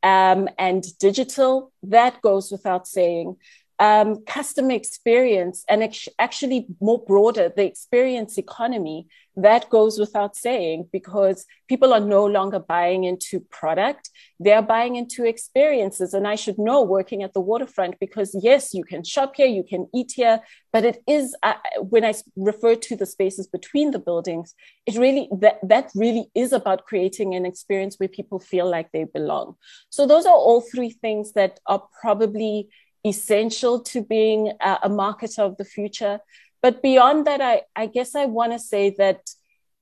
um, 0.02 0.48
and 0.58 0.84
digital, 0.98 1.72
that 1.84 2.20
goes 2.22 2.50
without 2.50 2.88
saying. 2.88 3.36
Um, 3.80 4.22
customer 4.26 4.72
experience 4.72 5.64
and 5.66 5.82
actually 6.18 6.66
more 6.80 7.02
broader, 7.02 7.50
the 7.54 7.64
experience 7.64 8.36
economy, 8.36 9.06
that 9.36 9.70
goes 9.70 9.98
without 9.98 10.36
saying 10.36 10.86
because 10.92 11.46
people 11.66 11.94
are 11.94 12.00
no 12.00 12.26
longer 12.26 12.58
buying 12.58 13.04
into 13.04 13.40
product, 13.40 14.10
they're 14.38 14.60
buying 14.60 14.96
into 14.96 15.24
experiences. 15.24 16.12
And 16.12 16.28
I 16.28 16.34
should 16.34 16.58
know 16.58 16.82
working 16.82 17.22
at 17.22 17.32
the 17.32 17.40
waterfront 17.40 17.98
because, 18.00 18.38
yes, 18.42 18.74
you 18.74 18.84
can 18.84 19.02
shop 19.02 19.36
here, 19.36 19.46
you 19.46 19.64
can 19.64 19.88
eat 19.94 20.12
here, 20.14 20.40
but 20.74 20.84
it 20.84 21.02
is, 21.08 21.34
uh, 21.42 21.54
when 21.78 22.04
I 22.04 22.12
refer 22.36 22.74
to 22.74 22.96
the 22.96 23.06
spaces 23.06 23.46
between 23.46 23.92
the 23.92 23.98
buildings, 23.98 24.54
it 24.84 24.96
really, 24.96 25.26
that, 25.38 25.58
that 25.62 25.90
really 25.94 26.26
is 26.34 26.52
about 26.52 26.84
creating 26.84 27.34
an 27.34 27.46
experience 27.46 27.96
where 27.96 28.10
people 28.10 28.40
feel 28.40 28.68
like 28.68 28.92
they 28.92 29.04
belong. 29.04 29.56
So 29.88 30.06
those 30.06 30.26
are 30.26 30.34
all 30.34 30.60
three 30.60 30.90
things 30.90 31.32
that 31.32 31.60
are 31.66 31.82
probably 32.02 32.68
essential 33.04 33.80
to 33.80 34.02
being 34.02 34.52
a, 34.60 34.78
a 34.84 34.88
marketer 34.88 35.40
of 35.40 35.56
the 35.56 35.64
future. 35.64 36.20
But 36.62 36.82
beyond 36.82 37.26
that, 37.26 37.40
I, 37.40 37.62
I 37.74 37.86
guess 37.86 38.14
I 38.14 38.26
want 38.26 38.52
to 38.52 38.58
say 38.58 38.94
that 38.98 39.22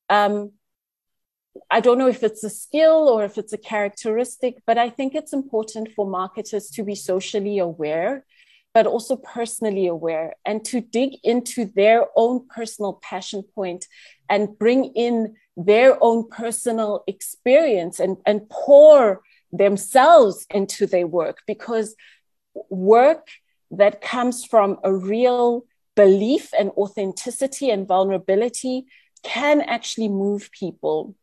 um, 0.09 0.53
I 1.71 1.81
don't 1.81 1.99
know 1.99 2.09
if 2.09 2.23
it's 2.23 2.45
a 2.45 2.51
skill 2.51 3.09
or 3.09 3.25
if 3.25 3.37
it's 3.37 3.53
a 3.53 3.59
characteristic, 3.59 4.63
but 4.67 4.79
I 4.79 4.91
think 4.91 5.15
it's 5.15 5.33
important 5.33 5.91
for 5.95 6.07
marketers 6.07 6.71
to 6.71 6.85
be 6.85 6.95
socially 6.95 7.59
aware, 7.59 8.25
but 8.75 8.87
also 8.87 9.17
personally 9.17 9.87
aware 9.87 10.35
and 10.45 10.65
to 10.67 10.81
dig 10.81 11.17
into 11.25 11.65
their 11.65 12.07
own 12.17 12.47
personal 12.49 13.01
passion 13.03 13.43
point 13.43 13.87
and 14.29 14.57
bring 14.59 14.85
in 14.95 15.35
their 15.57 15.99
own 16.03 16.29
personal 16.29 17.03
experience 17.09 17.99
and, 17.99 18.17
and 18.25 18.49
pour 18.49 19.23
themselves 19.51 20.47
into 20.51 20.87
their 20.87 21.07
work 21.07 21.39
because 21.47 21.97
work 22.71 23.29
that 23.71 24.01
comes 24.01 24.45
from 24.45 24.79
a 24.85 24.93
real 24.93 25.65
belief 25.95 26.51
and 26.59 26.71
authenticity 26.71 27.71
and 27.71 27.87
vulnerability 27.87 28.87
can 29.23 29.61
actually 29.61 30.09
move 30.09 30.51
people. 30.53 31.15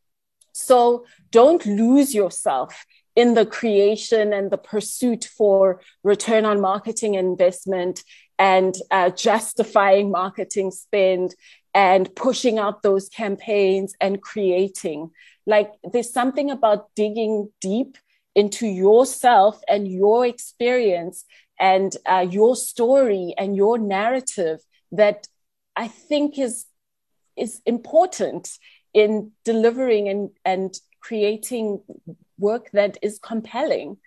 So 0.51 1.05
don't 1.31 1.65
lose 1.65 2.13
yourself 2.13 2.85
in 3.15 3.33
the 3.33 3.45
creation 3.45 4.33
and 4.33 4.51
the 4.51 4.57
pursuit 4.57 5.25
for 5.37 5.81
return 6.03 6.45
on 6.45 6.59
marketing 6.59 7.15
investment 7.15 8.03
and 8.37 8.75
uh, 8.91 9.09
justifying 9.11 10.11
marketing 10.11 10.71
spend 10.71 11.35
and 11.73 12.13
pushing 12.15 12.59
out 12.59 12.83
those 12.83 13.09
campaigns 13.09 13.95
and 14.01 14.21
creating. 14.21 15.11
Like 15.45 15.71
there's 15.83 16.11
something 16.11 16.51
about 16.51 16.89
digging 16.95 17.49
deep 17.61 17.97
into 18.35 18.67
yourself 18.67 19.59
and 19.67 19.87
your 19.87 20.25
experience 20.25 21.25
and 21.59 21.95
uh, 22.05 22.25
your 22.29 22.55
story 22.55 23.33
and 23.37 23.55
your 23.55 23.77
narrative 23.77 24.59
that 24.91 25.27
I 25.75 25.87
think 25.87 26.37
is 26.37 26.65
is 27.37 27.61
important 27.65 28.49
in 28.93 29.31
delivering 29.43 30.07
and 30.09 30.29
and 30.43 30.77
creating 31.01 31.81
work 32.37 32.69
that 32.71 32.97
is 33.01 33.19
compelling. 33.19 33.97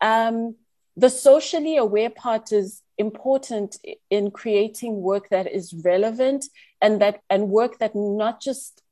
Um, 0.00 0.56
the 0.96 1.10
socially 1.10 1.76
aware 1.76 2.10
part 2.10 2.52
is 2.52 2.82
important 2.98 3.76
in 4.08 4.30
creating 4.30 5.02
work 5.02 5.28
that 5.28 5.52
is 5.52 5.74
relevant 5.84 6.46
and 6.80 7.00
that 7.00 7.20
and 7.28 7.50
work 7.50 7.78
that 7.78 7.94
not 7.94 8.40
just 8.40 8.82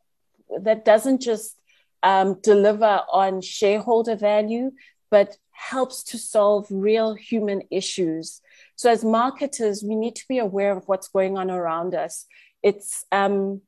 that 0.61 0.85
doesn't 0.85 1.23
just 1.23 1.57
um, 2.04 2.38
deliver 2.42 3.00
on 3.10 3.40
shareholder 3.40 4.14
value, 4.14 4.70
but 5.10 5.36
helps 5.50 6.02
to 6.02 6.18
solve 6.18 6.66
real 6.70 7.14
human 7.14 7.62
issues. 7.70 8.40
So, 8.76 8.90
as 8.90 9.04
marketers, 9.04 9.82
we 9.82 9.96
need 9.96 10.14
to 10.16 10.24
be 10.28 10.38
aware 10.38 10.76
of 10.76 10.84
what's 10.86 11.08
going 11.08 11.38
on 11.38 11.50
around 11.50 11.94
us. 11.94 12.26
It's 12.62 13.04
um, 13.10 13.62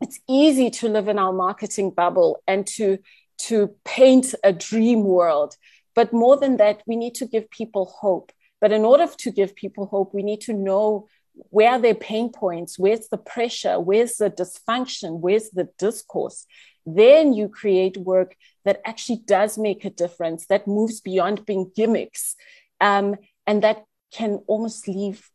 it's 0.00 0.18
easy 0.28 0.70
to 0.70 0.88
live 0.88 1.08
in 1.08 1.18
our 1.18 1.32
marketing 1.32 1.90
bubble 1.90 2.42
and 2.46 2.66
to 2.68 2.98
to 3.42 3.74
paint 3.84 4.34
a 4.42 4.52
dream 4.52 5.04
world, 5.04 5.56
but 5.94 6.12
more 6.12 6.36
than 6.36 6.56
that, 6.56 6.82
we 6.86 6.96
need 6.96 7.14
to 7.16 7.26
give 7.26 7.50
people 7.50 7.84
hope. 7.86 8.32
But 8.60 8.72
in 8.72 8.84
order 8.84 9.06
to 9.06 9.30
give 9.30 9.54
people 9.54 9.86
hope, 9.86 10.14
we 10.14 10.22
need 10.22 10.40
to 10.42 10.54
know 10.54 11.08
where 11.50 11.72
are 11.72 11.78
their 11.78 11.94
pain 11.94 12.30
points, 12.32 12.78
where's 12.78 13.08
the 13.08 13.18
pressure, 13.18 13.78
where's 13.78 14.16
the 14.16 14.30
dysfunction, 14.30 15.20
where's 15.20 15.50
the 15.50 15.68
discourse, 15.78 16.46
then 16.86 17.32
you 17.32 17.48
create 17.48 17.96
work 17.96 18.36
that 18.64 18.80
actually 18.84 19.20
does 19.26 19.58
make 19.58 19.84
a 19.84 19.90
difference, 19.90 20.46
that 20.46 20.68
moves 20.68 21.00
beyond 21.00 21.44
being 21.44 21.70
gimmicks, 21.74 22.36
um, 22.80 23.16
and 23.46 23.62
that 23.62 23.84
can 24.12 24.40
almost 24.46 24.86
leave 24.86 25.30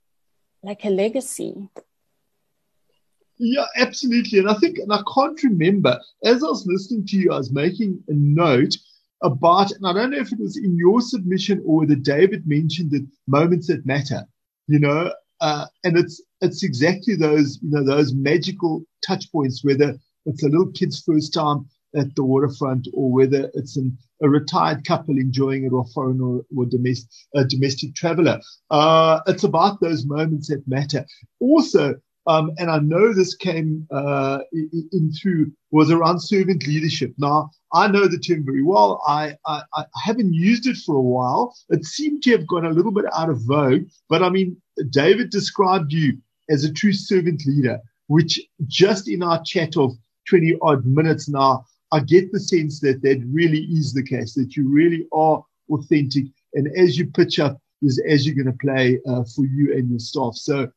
like 0.64 0.86
a 0.86 0.90
legacy. 0.90 1.70
Yeah, 3.38 3.66
absolutely. 3.76 4.40
And 4.40 4.50
I 4.50 4.54
think, 4.56 4.78
and 4.78 4.94
I 4.94 5.02
can't 5.14 5.42
remember, 5.44 6.00
as 6.24 6.44
I 6.44 6.48
was 6.48 6.66
listening 6.68 7.06
to 7.08 7.18
you, 7.18 7.34
I 7.34 7.38
was 7.38 7.52
making 7.52 8.02
a 8.08 8.14
note 8.14 8.76
about, 9.24 9.72
and 9.72 9.86
I 9.86 9.94
don't 9.94 10.12
know 10.12 10.20
if 10.20 10.32
it 10.32 10.40
was 10.40 10.58
in 10.58 10.78
your 10.78 11.02
submission 11.02 11.62
or 11.66 11.80
whether 11.80 11.96
David 11.96 12.48
mentioned 12.48 12.94
it, 12.94 13.04
moments 13.28 13.68
that 13.68 13.86
matter, 13.86 14.28
you 14.68 14.80
know, 14.80 15.12
uh, 15.42 15.66
and 15.84 15.98
it's, 15.98 16.22
it's 16.42 16.64
exactly 16.64 17.16
those, 17.16 17.60
you 17.64 17.72
know, 17.72 17.84
those 17.84 18.14
magical 18.14 18.84
touch 19.06 19.32
points, 19.32 19.64
whether 19.64 19.98
it's 20.26 20.44
a 20.44 20.50
little 20.50 20.72
kid's 20.72 21.02
first 21.02 21.34
time 21.34 21.66
at 21.96 22.16
the 22.16 22.24
waterfront 22.24 22.88
or 22.94 23.12
whether 23.12 23.52
it's 23.54 23.78
an, 23.78 23.98
a 24.22 24.30
retired 24.30 24.86
couple 24.86 25.18
enjoying 25.18 25.66
it 25.66 25.74
or 25.74 25.86
foreign 25.94 26.22
or, 26.22 26.44
or 26.56 26.66
domestic, 26.66 27.10
a 27.36 27.44
domestic 27.44 27.96
traveler. 27.96 28.40
Uh, 28.70 29.20
it's 29.28 29.44
about 29.44 29.82
those 29.82 30.06
moments 30.06 30.48
that 30.48 30.66
matter. 30.68 31.06
Also, 31.40 31.96
um, 32.28 32.52
and 32.60 32.70
I 32.70 32.78
know 32.80 33.14
this 33.14 33.36
came 33.36 33.88
uh, 33.92 34.40
in, 34.54 34.90
in, 34.92 35.12
through 35.12 35.52
was 35.72 35.90
around 35.90 36.20
servant 36.20 36.68
leadership. 36.68 37.14
Now 37.18 37.50
I 37.74 37.88
know 37.88 38.08
the 38.08 38.20
term 38.20 38.46
very 38.46 38.64
well. 38.64 39.02
I, 39.08 39.36
I, 39.46 39.64
I 39.74 39.86
haven't 40.04 40.34
used 40.34 40.68
it 40.68 40.78
for 40.78 40.96
a 40.96 41.02
while. 41.02 41.56
It 41.70 41.84
seemed 41.86 42.22
to 42.24 42.32
have 42.32 42.48
gone 42.48 42.66
a 42.66 42.72
little 42.72 42.92
bit 42.92 43.06
out 43.14 43.30
of 43.30 43.42
vogue. 43.42 43.86
But 44.08 44.22
I 44.22 44.30
mean, 44.30 44.62
David 44.92 45.32
described 45.32 45.92
you 45.92 46.20
as 46.50 46.64
a 46.64 46.72
true 46.72 46.94
servant 46.94 47.44
leader, 47.48 47.80
which 48.06 48.40
just 48.68 49.10
in 49.10 49.24
our 49.24 49.42
chat 49.44 49.76
of 49.76 49.94
20 50.30 50.58
odd 50.62 50.86
minutes 50.86 51.30
now, 51.30 51.66
I 51.92 52.00
get 52.00 52.32
the 52.32 52.40
sense 52.40 52.80
that 52.82 53.02
that 53.02 53.22
really 53.32 53.64
is 53.64 53.94
the 53.94 54.04
case, 54.04 54.34
that 54.36 54.56
you 54.56 54.70
really 54.70 55.08
are 55.12 55.44
authentic. 55.70 56.26
And 56.54 56.70
as 56.78 56.98
you 56.98 57.08
pitch 57.08 57.40
up, 57.40 57.60
is 57.82 58.02
as 58.08 58.26
you're 58.26 58.36
going 58.36 58.46
to 58.46 58.66
play 58.66 59.00
uh, 59.08 59.24
for 59.36 59.46
you 59.46 59.74
and 59.74 59.90
your 59.90 60.00
staff. 60.00 60.36
So, 60.36 60.72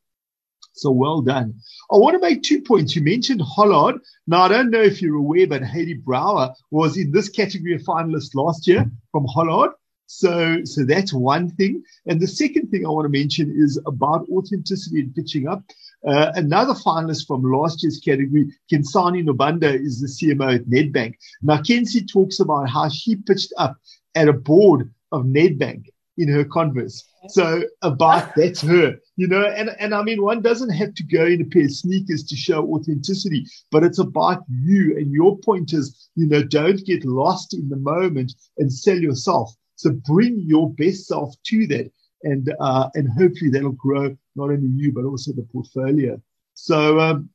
so 0.73 0.91
well 0.91 1.21
done. 1.21 1.53
I 1.91 1.97
want 1.97 2.15
to 2.15 2.19
make 2.19 2.43
two 2.43 2.61
points. 2.61 2.95
You 2.95 3.03
mentioned 3.03 3.41
Hollard. 3.41 3.99
Now, 4.27 4.43
I 4.43 4.47
don't 4.47 4.71
know 4.71 4.81
if 4.81 5.01
you're 5.01 5.17
aware, 5.17 5.47
but 5.47 5.63
Hayley 5.63 5.93
Brower 5.93 6.53
was 6.71 6.97
in 6.97 7.11
this 7.11 7.29
category 7.29 7.75
of 7.75 7.81
finalist 7.81 8.35
last 8.35 8.67
year 8.67 8.89
from 9.11 9.25
Hollard. 9.25 9.71
So, 10.07 10.63
so 10.65 10.83
that's 10.83 11.13
one 11.13 11.49
thing. 11.49 11.83
And 12.05 12.19
the 12.19 12.27
second 12.27 12.69
thing 12.69 12.85
I 12.85 12.89
want 12.89 13.05
to 13.05 13.19
mention 13.19 13.53
is 13.55 13.79
about 13.85 14.27
authenticity 14.29 15.01
and 15.01 15.15
pitching 15.15 15.47
up. 15.47 15.63
Uh, 16.07 16.31
another 16.35 16.73
finalist 16.73 17.25
from 17.25 17.41
last 17.43 17.81
year's 17.81 17.99
category, 17.99 18.45
Khensani 18.71 19.23
Nobanda, 19.23 19.73
is 19.73 19.99
the 20.01 20.07
CMO 20.07 20.55
at 20.55 20.65
Nedbank. 20.65 21.15
Now, 21.41 21.57
Kensi 21.57 22.07
talks 22.11 22.39
about 22.39 22.69
how 22.69 22.89
she 22.89 23.15
pitched 23.15 23.53
up 23.57 23.77
at 24.13 24.27
a 24.27 24.33
board 24.33 24.93
of 25.11 25.23
Nedbank 25.23 25.85
in 26.17 26.29
her 26.29 26.45
Converse. 26.45 27.03
So 27.29 27.63
about 27.81 28.33
that's 28.35 28.61
her, 28.61 28.95
you 29.15 29.27
know, 29.27 29.45
and, 29.45 29.71
and 29.79 29.93
I 29.93 30.03
mean, 30.03 30.21
one 30.21 30.41
doesn't 30.41 30.69
have 30.69 30.93
to 30.93 31.03
go 31.03 31.25
in 31.25 31.41
a 31.41 31.45
pair 31.45 31.65
of 31.65 31.71
sneakers 31.71 32.23
to 32.25 32.35
show 32.35 32.63
authenticity, 32.73 33.45
but 33.71 33.83
it's 33.83 33.99
about 33.99 34.43
you. 34.49 34.95
And 34.97 35.11
your 35.11 35.37
point 35.39 35.73
is, 35.73 36.09
you 36.15 36.27
know, 36.27 36.43
don't 36.43 36.85
get 36.85 37.03
lost 37.05 37.53
in 37.53 37.67
the 37.69 37.77
moment 37.77 38.33
and 38.57 38.71
sell 38.71 38.97
yourself. 38.97 39.53
So 39.75 39.91
bring 39.91 40.39
your 40.39 40.71
best 40.73 41.07
self 41.07 41.33
to 41.47 41.67
that 41.67 41.91
and 42.25 42.53
uh, 42.59 42.89
and 42.95 43.09
hopefully 43.09 43.49
that'll 43.49 43.71
grow 43.71 44.15
not 44.35 44.49
only 44.49 44.67
you 44.67 44.91
but 44.91 45.05
also 45.05 45.31
the 45.31 45.47
portfolio. 45.53 46.21
So 46.53 46.99
um, 46.99 47.29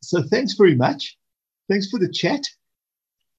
so 0.00 0.22
thanks 0.22 0.54
very 0.54 0.76
much. 0.76 1.18
Thanks 1.68 1.88
for 1.88 1.98
the 1.98 2.08
chat. 2.08 2.46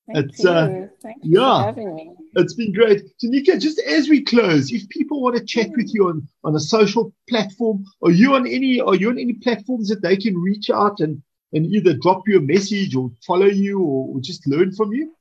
Thank 0.07 0.29
it's, 0.29 0.43
you. 0.43 0.49
Uh, 0.49 0.87
Thank 1.01 1.23
you 1.23 1.39
yeah, 1.39 1.59
for 1.59 1.65
having 1.65 1.95
me. 1.95 2.11
It's 2.35 2.55
been 2.55 2.73
great. 2.73 3.03
Tanika, 3.23 3.59
just 3.59 3.79
as 3.79 4.09
we 4.09 4.23
close, 4.23 4.71
if 4.71 4.89
people 4.89 5.21
want 5.21 5.37
to 5.37 5.45
chat 5.45 5.69
with 5.77 5.93
you 5.93 6.09
on, 6.09 6.27
on 6.43 6.55
a 6.55 6.59
social 6.59 7.13
platform, 7.29 7.85
are 8.03 8.11
you 8.11 8.33
on 8.33 8.45
any 8.47 8.81
are 8.81 8.95
you 8.95 9.09
on 9.09 9.19
any 9.19 9.33
platforms 9.33 9.87
that 9.89 10.01
they 10.01 10.17
can 10.17 10.37
reach 10.37 10.69
out 10.69 10.99
and, 10.99 11.21
and 11.53 11.65
either 11.67 11.93
drop 11.93 12.27
you 12.27 12.37
a 12.37 12.41
message 12.41 12.95
or 12.95 13.11
follow 13.25 13.45
you 13.45 13.79
or, 13.79 14.15
or 14.15 14.19
just 14.19 14.45
learn 14.47 14.73
from 14.73 14.91
you? 14.91 15.13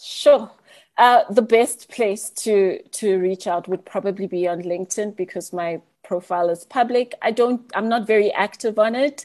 Sure. 0.00 0.50
Uh, 0.98 1.22
the 1.30 1.42
best 1.42 1.88
place 1.88 2.30
to 2.30 2.82
to 2.90 3.18
reach 3.18 3.46
out 3.46 3.68
would 3.68 3.84
probably 3.84 4.26
be 4.26 4.48
on 4.48 4.62
LinkedIn 4.62 5.16
because 5.16 5.52
my 5.52 5.80
profile 6.04 6.50
is 6.50 6.64
public. 6.64 7.14
I 7.22 7.30
don't. 7.30 7.70
I'm 7.74 7.88
not 7.88 8.06
very 8.06 8.32
active 8.32 8.78
on 8.78 8.96
it, 8.96 9.24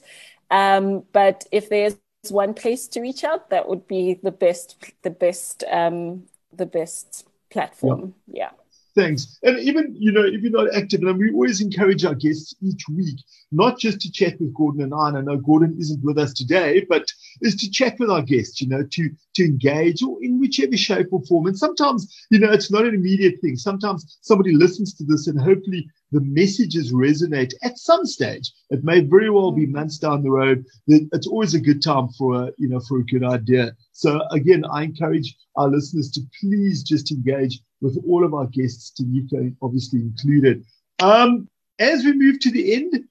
um, 0.51 1.03
but 1.13 1.45
if 1.51 1.69
there's 1.69 1.97
one 2.29 2.53
place 2.53 2.87
to 2.89 3.01
reach 3.01 3.23
out, 3.23 3.49
that 3.49 3.67
would 3.67 3.87
be 3.87 4.19
the 4.21 4.31
best. 4.31 4.77
The 5.01 5.09
best. 5.09 5.63
Um, 5.69 6.23
the 6.55 6.65
best 6.67 7.27
platform. 7.49 8.13
Yeah. 8.27 8.51
yeah. 8.51 8.62
Thanks. 8.95 9.39
And 9.41 9.57
even, 9.57 9.95
you 9.97 10.11
know, 10.11 10.23
if 10.23 10.41
you're 10.41 10.51
not 10.51 10.75
active, 10.75 11.01
and 11.01 11.17
we 11.17 11.31
always 11.31 11.61
encourage 11.61 12.05
our 12.05 12.13
guests 12.13 12.53
each 12.61 12.83
week, 12.87 13.19
not 13.51 13.79
just 13.79 13.99
to 14.01 14.11
chat 14.11 14.39
with 14.39 14.53
Gordon 14.53 14.83
and 14.83 14.93
I, 14.93 15.07
and 15.07 15.17
I 15.17 15.21
know 15.21 15.37
Gordon 15.37 15.75
isn't 15.79 16.03
with 16.03 16.19
us 16.19 16.31
today, 16.31 16.85
but 16.87 17.07
is 17.41 17.55
to 17.55 17.71
chat 17.71 17.97
with 17.99 18.11
our 18.11 18.21
guests, 18.21 18.61
you 18.61 18.67
know, 18.67 18.83
to, 18.83 19.09
to 19.35 19.43
engage 19.43 20.03
or 20.03 20.23
in 20.23 20.39
whichever 20.39 20.77
shape 20.77 21.07
or 21.11 21.23
form. 21.23 21.47
And 21.47 21.57
sometimes, 21.57 22.13
you 22.29 22.37
know, 22.37 22.51
it's 22.51 22.71
not 22.71 22.85
an 22.85 22.93
immediate 22.93 23.41
thing. 23.41 23.55
Sometimes 23.55 24.19
somebody 24.21 24.53
listens 24.53 24.93
to 24.95 25.03
this 25.03 25.25
and 25.25 25.41
hopefully 25.41 25.87
the 26.13 26.21
messages 26.21 26.93
resonate 26.93 27.53
at 27.63 27.79
some 27.79 28.05
stage. 28.05 28.51
It 28.69 28.83
may 28.83 29.01
very 29.01 29.31
well 29.31 29.51
be 29.51 29.65
mm. 29.65 29.71
months 29.71 29.97
down 29.97 30.21
the 30.21 30.29
road. 30.29 30.63
That 30.87 31.09
it's 31.11 31.27
always 31.27 31.55
a 31.55 31.59
good 31.59 31.81
time 31.81 32.09
for 32.09 32.35
a, 32.35 32.51
you 32.59 32.69
know, 32.69 32.79
for 32.79 32.99
a 32.99 33.05
good 33.05 33.23
idea. 33.23 33.75
So 34.03 34.19
again, 34.31 34.65
I 34.65 34.83
encourage 34.83 35.33
our 35.55 35.69
listeners 35.69 36.11
to 36.11 36.21
please 36.41 36.83
just 36.83 37.09
engage 37.09 37.61
with 37.79 37.97
all 38.05 38.25
of 38.25 38.33
our 38.33 38.47
guests, 38.47 38.91
Tanika 38.99 39.55
obviously 39.61 40.01
included. 40.01 40.65
Um, 40.99 41.47
as 41.79 42.03
we 42.03 42.11
move 42.11 42.41
to 42.41 42.51
the 42.51 42.73
end, 42.73 43.05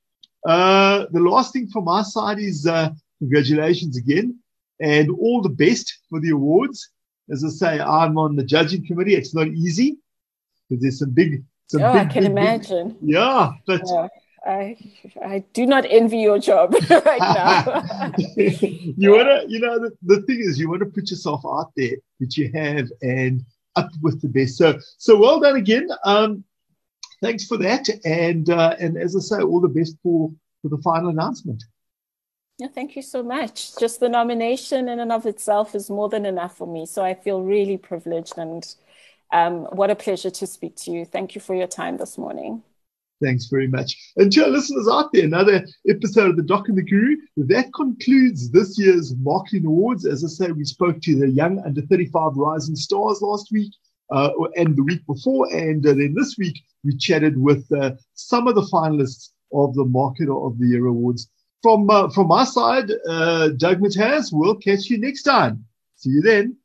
uh, 0.47 1.07
the 1.11 1.21
last 1.21 1.55
thing 1.55 1.69
from 1.69 1.85
my 1.85 2.03
side 2.03 2.39
is 2.39 2.67
uh, 2.67 2.91
congratulations 3.21 3.97
again 3.97 4.39
and 4.81 5.09
all 5.19 5.41
the 5.41 5.49
best 5.65 6.01
for 6.11 6.21
the 6.21 6.29
awards. 6.29 6.91
As 7.31 7.43
I 7.43 7.49
say, 7.49 7.81
I'm 7.81 8.19
on 8.19 8.37
the 8.37 8.45
judging 8.45 8.87
committee. 8.87 9.15
It's 9.15 9.35
not 9.35 9.49
easy 9.49 9.97
because 10.69 10.83
there's 10.83 10.99
some 10.99 11.13
big, 11.13 11.43
some 11.69 11.85
oh, 11.85 11.93
big, 11.95 12.03
I 12.03 12.05
can 12.05 12.23
big, 12.25 12.33
imagine. 12.33 12.89
Big, 12.91 13.15
yeah, 13.15 13.53
but 13.67 13.81
yeah. 13.87 14.09
I 14.47 14.77
I 15.25 15.45
do 15.53 15.67
not 15.67 15.87
envy 15.89 16.19
your 16.19 16.39
job 16.39 16.75
right 16.91 17.21
now. 17.21 17.83
you 18.37 19.13
wanna, 19.13 19.43
you 19.47 19.61
know, 19.61 19.79
the, 19.79 19.93
the 20.03 20.23
thing 20.23 20.41
is, 20.41 20.59
you 20.59 20.69
want 20.69 20.81
to 20.81 20.87
put 20.87 21.11
yourself 21.11 21.43
out 21.47 21.73
there 21.77 21.97
that 22.21 22.37
you 22.37 22.51
have 22.55 22.89
and 23.03 23.45
up 23.77 23.91
with 24.03 24.21
the 24.21 24.29
best. 24.29 24.57
So, 24.57 24.79
so 24.99 25.17
well 25.17 25.41
done 25.41 25.57
again. 25.57 25.89
Um, 26.05 26.45
thanks 27.23 27.47
for 27.47 27.57
that, 27.59 27.89
and 28.05 28.51
uh, 28.51 28.77
and 28.79 28.97
as 28.97 29.17
I 29.17 29.21
say, 29.21 29.43
all 29.43 29.61
the 29.61 29.69
best 29.69 29.97
for 30.03 30.31
for 30.61 30.69
the 30.69 30.79
final 30.79 31.11
announcement. 31.11 31.63
Yeah, 32.59 32.69
thank 32.69 32.97
you 32.97 33.03
so 33.03 33.23
much. 33.23 33.77
Just 33.79 34.01
the 34.01 34.09
nomination 34.09 34.89
in 34.89 35.01
and 35.01 35.11
of 35.11 35.27
itself 35.27 35.75
is 35.75 35.91
more 35.91 36.09
than 36.09 36.27
enough 36.27 36.57
for 36.57 36.67
me. 36.67 36.87
So 36.87 37.03
I 37.03 37.15
feel 37.15 37.43
really 37.43 37.77
privileged 37.77 38.35
and 38.37 38.65
um, 39.33 39.65
what 39.73 39.91
a 39.91 39.97
pleasure 39.97 40.31
to 40.31 40.47
speak 40.47 40.77
to 40.77 40.91
you. 40.91 41.05
Thank 41.05 41.35
you 41.35 41.41
for 41.41 41.55
your 41.55 41.67
time 41.67 41.97
this 41.97 42.19
morning. 42.19 42.63
Thanks 43.23 43.47
very 43.47 43.69
much. 43.69 43.97
And 44.17 44.33
to 44.33 44.45
our 44.45 44.51
listeners 44.51 44.89
out 44.91 45.13
there, 45.13 45.25
another 45.25 45.65
episode 45.89 46.31
of 46.31 46.37
The 46.37 46.43
Doc 46.43 46.69
and 46.69 46.77
the 46.77 46.83
Guru. 46.83 47.17
That 47.37 47.73
concludes 47.73 48.51
this 48.51 48.79
year's 48.79 49.15
Marketing 49.17 49.67
Awards. 49.67 50.05
As 50.05 50.25
I 50.25 50.29
say, 50.29 50.53
we 50.53 50.65
spoke 50.65 51.01
to 51.03 51.17
the 51.17 51.31
young 51.31 51.63
under 51.65 51.83
35 51.83 52.33
rising 52.35 52.75
stars 52.75 53.23
last 53.23 53.53
week 53.53 53.73
uh, 54.11 54.31
and 54.57 54.77
the 54.77 54.83
week 54.83 55.07
before. 55.07 55.47
And 55.55 55.87
uh, 55.87 55.95
then 55.95 56.15
this 56.17 56.37
week, 56.37 56.61
we 56.85 56.97
chatted 56.97 57.39
with 57.39 57.71
uh, 57.73 57.93
some 58.15 58.49
of 58.49 58.57
the 58.57 58.69
finalists 58.73 59.31
of 59.53 59.75
the 59.75 59.85
Marketer 59.85 60.47
of 60.47 60.59
the 60.59 60.67
Year 60.67 60.87
Awards. 60.87 61.31
From, 61.63 61.89
uh, 61.91 62.11
from 62.11 62.27
my 62.27 62.45
side, 62.45 62.91
uh, 63.09 63.51
Doug 63.51 63.81
Mataz, 63.81 64.31
we'll 64.33 64.57
catch 64.57 64.91
you 64.91 64.99
next 64.99 65.23
time. 65.23 65.65
See 65.95 66.11
you 66.11 66.23
then. 66.23 66.57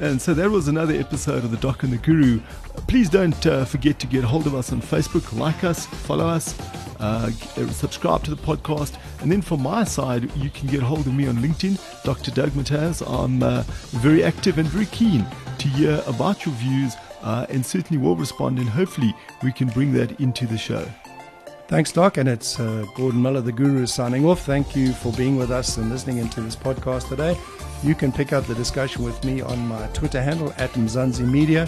And 0.00 0.20
so 0.20 0.32
that 0.32 0.50
was 0.50 0.66
another 0.66 0.94
episode 0.94 1.44
of 1.44 1.50
The 1.50 1.58
Doc 1.58 1.82
and 1.82 1.92
the 1.92 1.98
Guru. 1.98 2.40
Please 2.88 3.10
don't 3.10 3.46
uh, 3.46 3.66
forget 3.66 3.98
to 4.00 4.06
get 4.06 4.24
hold 4.24 4.46
of 4.46 4.54
us 4.54 4.72
on 4.72 4.80
Facebook, 4.80 5.38
like 5.38 5.62
us, 5.62 5.84
follow 5.84 6.26
us, 6.26 6.58
uh, 7.00 7.30
subscribe 7.68 8.24
to 8.24 8.34
the 8.34 8.42
podcast. 8.42 8.96
And 9.20 9.30
then 9.30 9.42
from 9.42 9.62
my 9.62 9.84
side, 9.84 10.34
you 10.34 10.48
can 10.48 10.68
get 10.68 10.80
hold 10.80 11.06
of 11.06 11.12
me 11.12 11.28
on 11.28 11.36
LinkedIn, 11.36 12.02
Dr. 12.02 12.30
Doug 12.30 12.48
Mataz. 12.52 13.06
I'm 13.06 13.42
uh, 13.42 13.62
very 13.88 14.24
active 14.24 14.56
and 14.56 14.66
very 14.66 14.86
keen 14.86 15.26
to 15.58 15.68
hear 15.68 16.02
about 16.06 16.46
your 16.46 16.54
views 16.54 16.94
uh, 17.20 17.44
and 17.50 17.64
certainly 17.64 18.02
will 18.02 18.16
respond. 18.16 18.58
And 18.58 18.70
hopefully, 18.70 19.14
we 19.42 19.52
can 19.52 19.68
bring 19.68 19.92
that 19.92 20.18
into 20.18 20.46
the 20.46 20.56
show. 20.56 20.90
Thanks, 21.68 21.92
Doc. 21.92 22.16
And 22.16 22.26
it's 22.26 22.58
uh, 22.58 22.86
Gordon 22.94 23.20
Miller, 23.20 23.42
the 23.42 23.52
Guru, 23.52 23.84
signing 23.84 24.24
off. 24.24 24.46
Thank 24.46 24.74
you 24.74 24.94
for 24.94 25.12
being 25.12 25.36
with 25.36 25.50
us 25.50 25.76
and 25.76 25.90
listening 25.90 26.16
into 26.16 26.40
this 26.40 26.56
podcast 26.56 27.10
today. 27.10 27.36
You 27.82 27.94
can 27.94 28.12
pick 28.12 28.32
up 28.32 28.44
the 28.44 28.54
discussion 28.54 29.02
with 29.02 29.22
me 29.24 29.40
on 29.40 29.58
my 29.66 29.86
Twitter 29.88 30.22
handle 30.22 30.52
at 30.58 30.70
Mzansi 30.72 31.26
Media. 31.28 31.66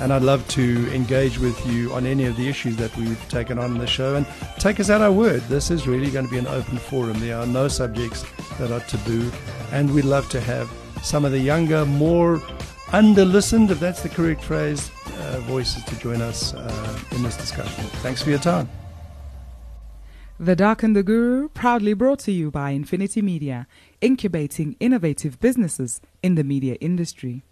And 0.00 0.12
I'd 0.12 0.22
love 0.22 0.46
to 0.48 0.92
engage 0.92 1.38
with 1.38 1.64
you 1.66 1.92
on 1.92 2.04
any 2.04 2.24
of 2.24 2.36
the 2.36 2.48
issues 2.48 2.76
that 2.76 2.94
we've 2.96 3.28
taken 3.28 3.58
on 3.58 3.72
in 3.72 3.78
the 3.78 3.86
show. 3.86 4.16
And 4.16 4.26
take 4.58 4.80
us 4.80 4.90
at 4.90 5.00
our 5.00 5.12
word. 5.12 5.40
This 5.42 5.70
is 5.70 5.86
really 5.86 6.10
going 6.10 6.26
to 6.26 6.30
be 6.30 6.38
an 6.38 6.48
open 6.48 6.78
forum. 6.78 7.18
There 7.20 7.36
are 7.36 7.46
no 7.46 7.68
subjects 7.68 8.24
that 8.58 8.72
are 8.72 8.80
taboo. 8.80 9.30
And 9.72 9.94
we'd 9.94 10.04
love 10.04 10.28
to 10.30 10.40
have 10.40 10.70
some 11.02 11.24
of 11.24 11.32
the 11.32 11.38
younger, 11.38 11.86
more 11.86 12.42
under 12.92 13.24
listened, 13.24 13.70
if 13.70 13.80
that's 13.80 14.02
the 14.02 14.08
correct 14.08 14.42
phrase, 14.42 14.90
uh, 15.18 15.40
voices 15.42 15.84
to 15.84 15.98
join 15.98 16.20
us 16.20 16.54
uh, 16.54 16.98
in 17.12 17.22
this 17.22 17.36
discussion. 17.36 17.84
Thanks 18.02 18.22
for 18.22 18.30
your 18.30 18.38
time. 18.38 18.68
The 20.40 20.56
Doc 20.56 20.82
and 20.82 20.96
the 20.96 21.04
Guru, 21.04 21.48
proudly 21.50 21.94
brought 21.94 22.18
to 22.20 22.32
you 22.32 22.50
by 22.50 22.70
Infinity 22.70 23.22
Media, 23.22 23.68
incubating 24.00 24.74
innovative 24.80 25.38
businesses 25.38 26.00
in 26.24 26.34
the 26.34 26.42
media 26.42 26.74
industry. 26.80 27.44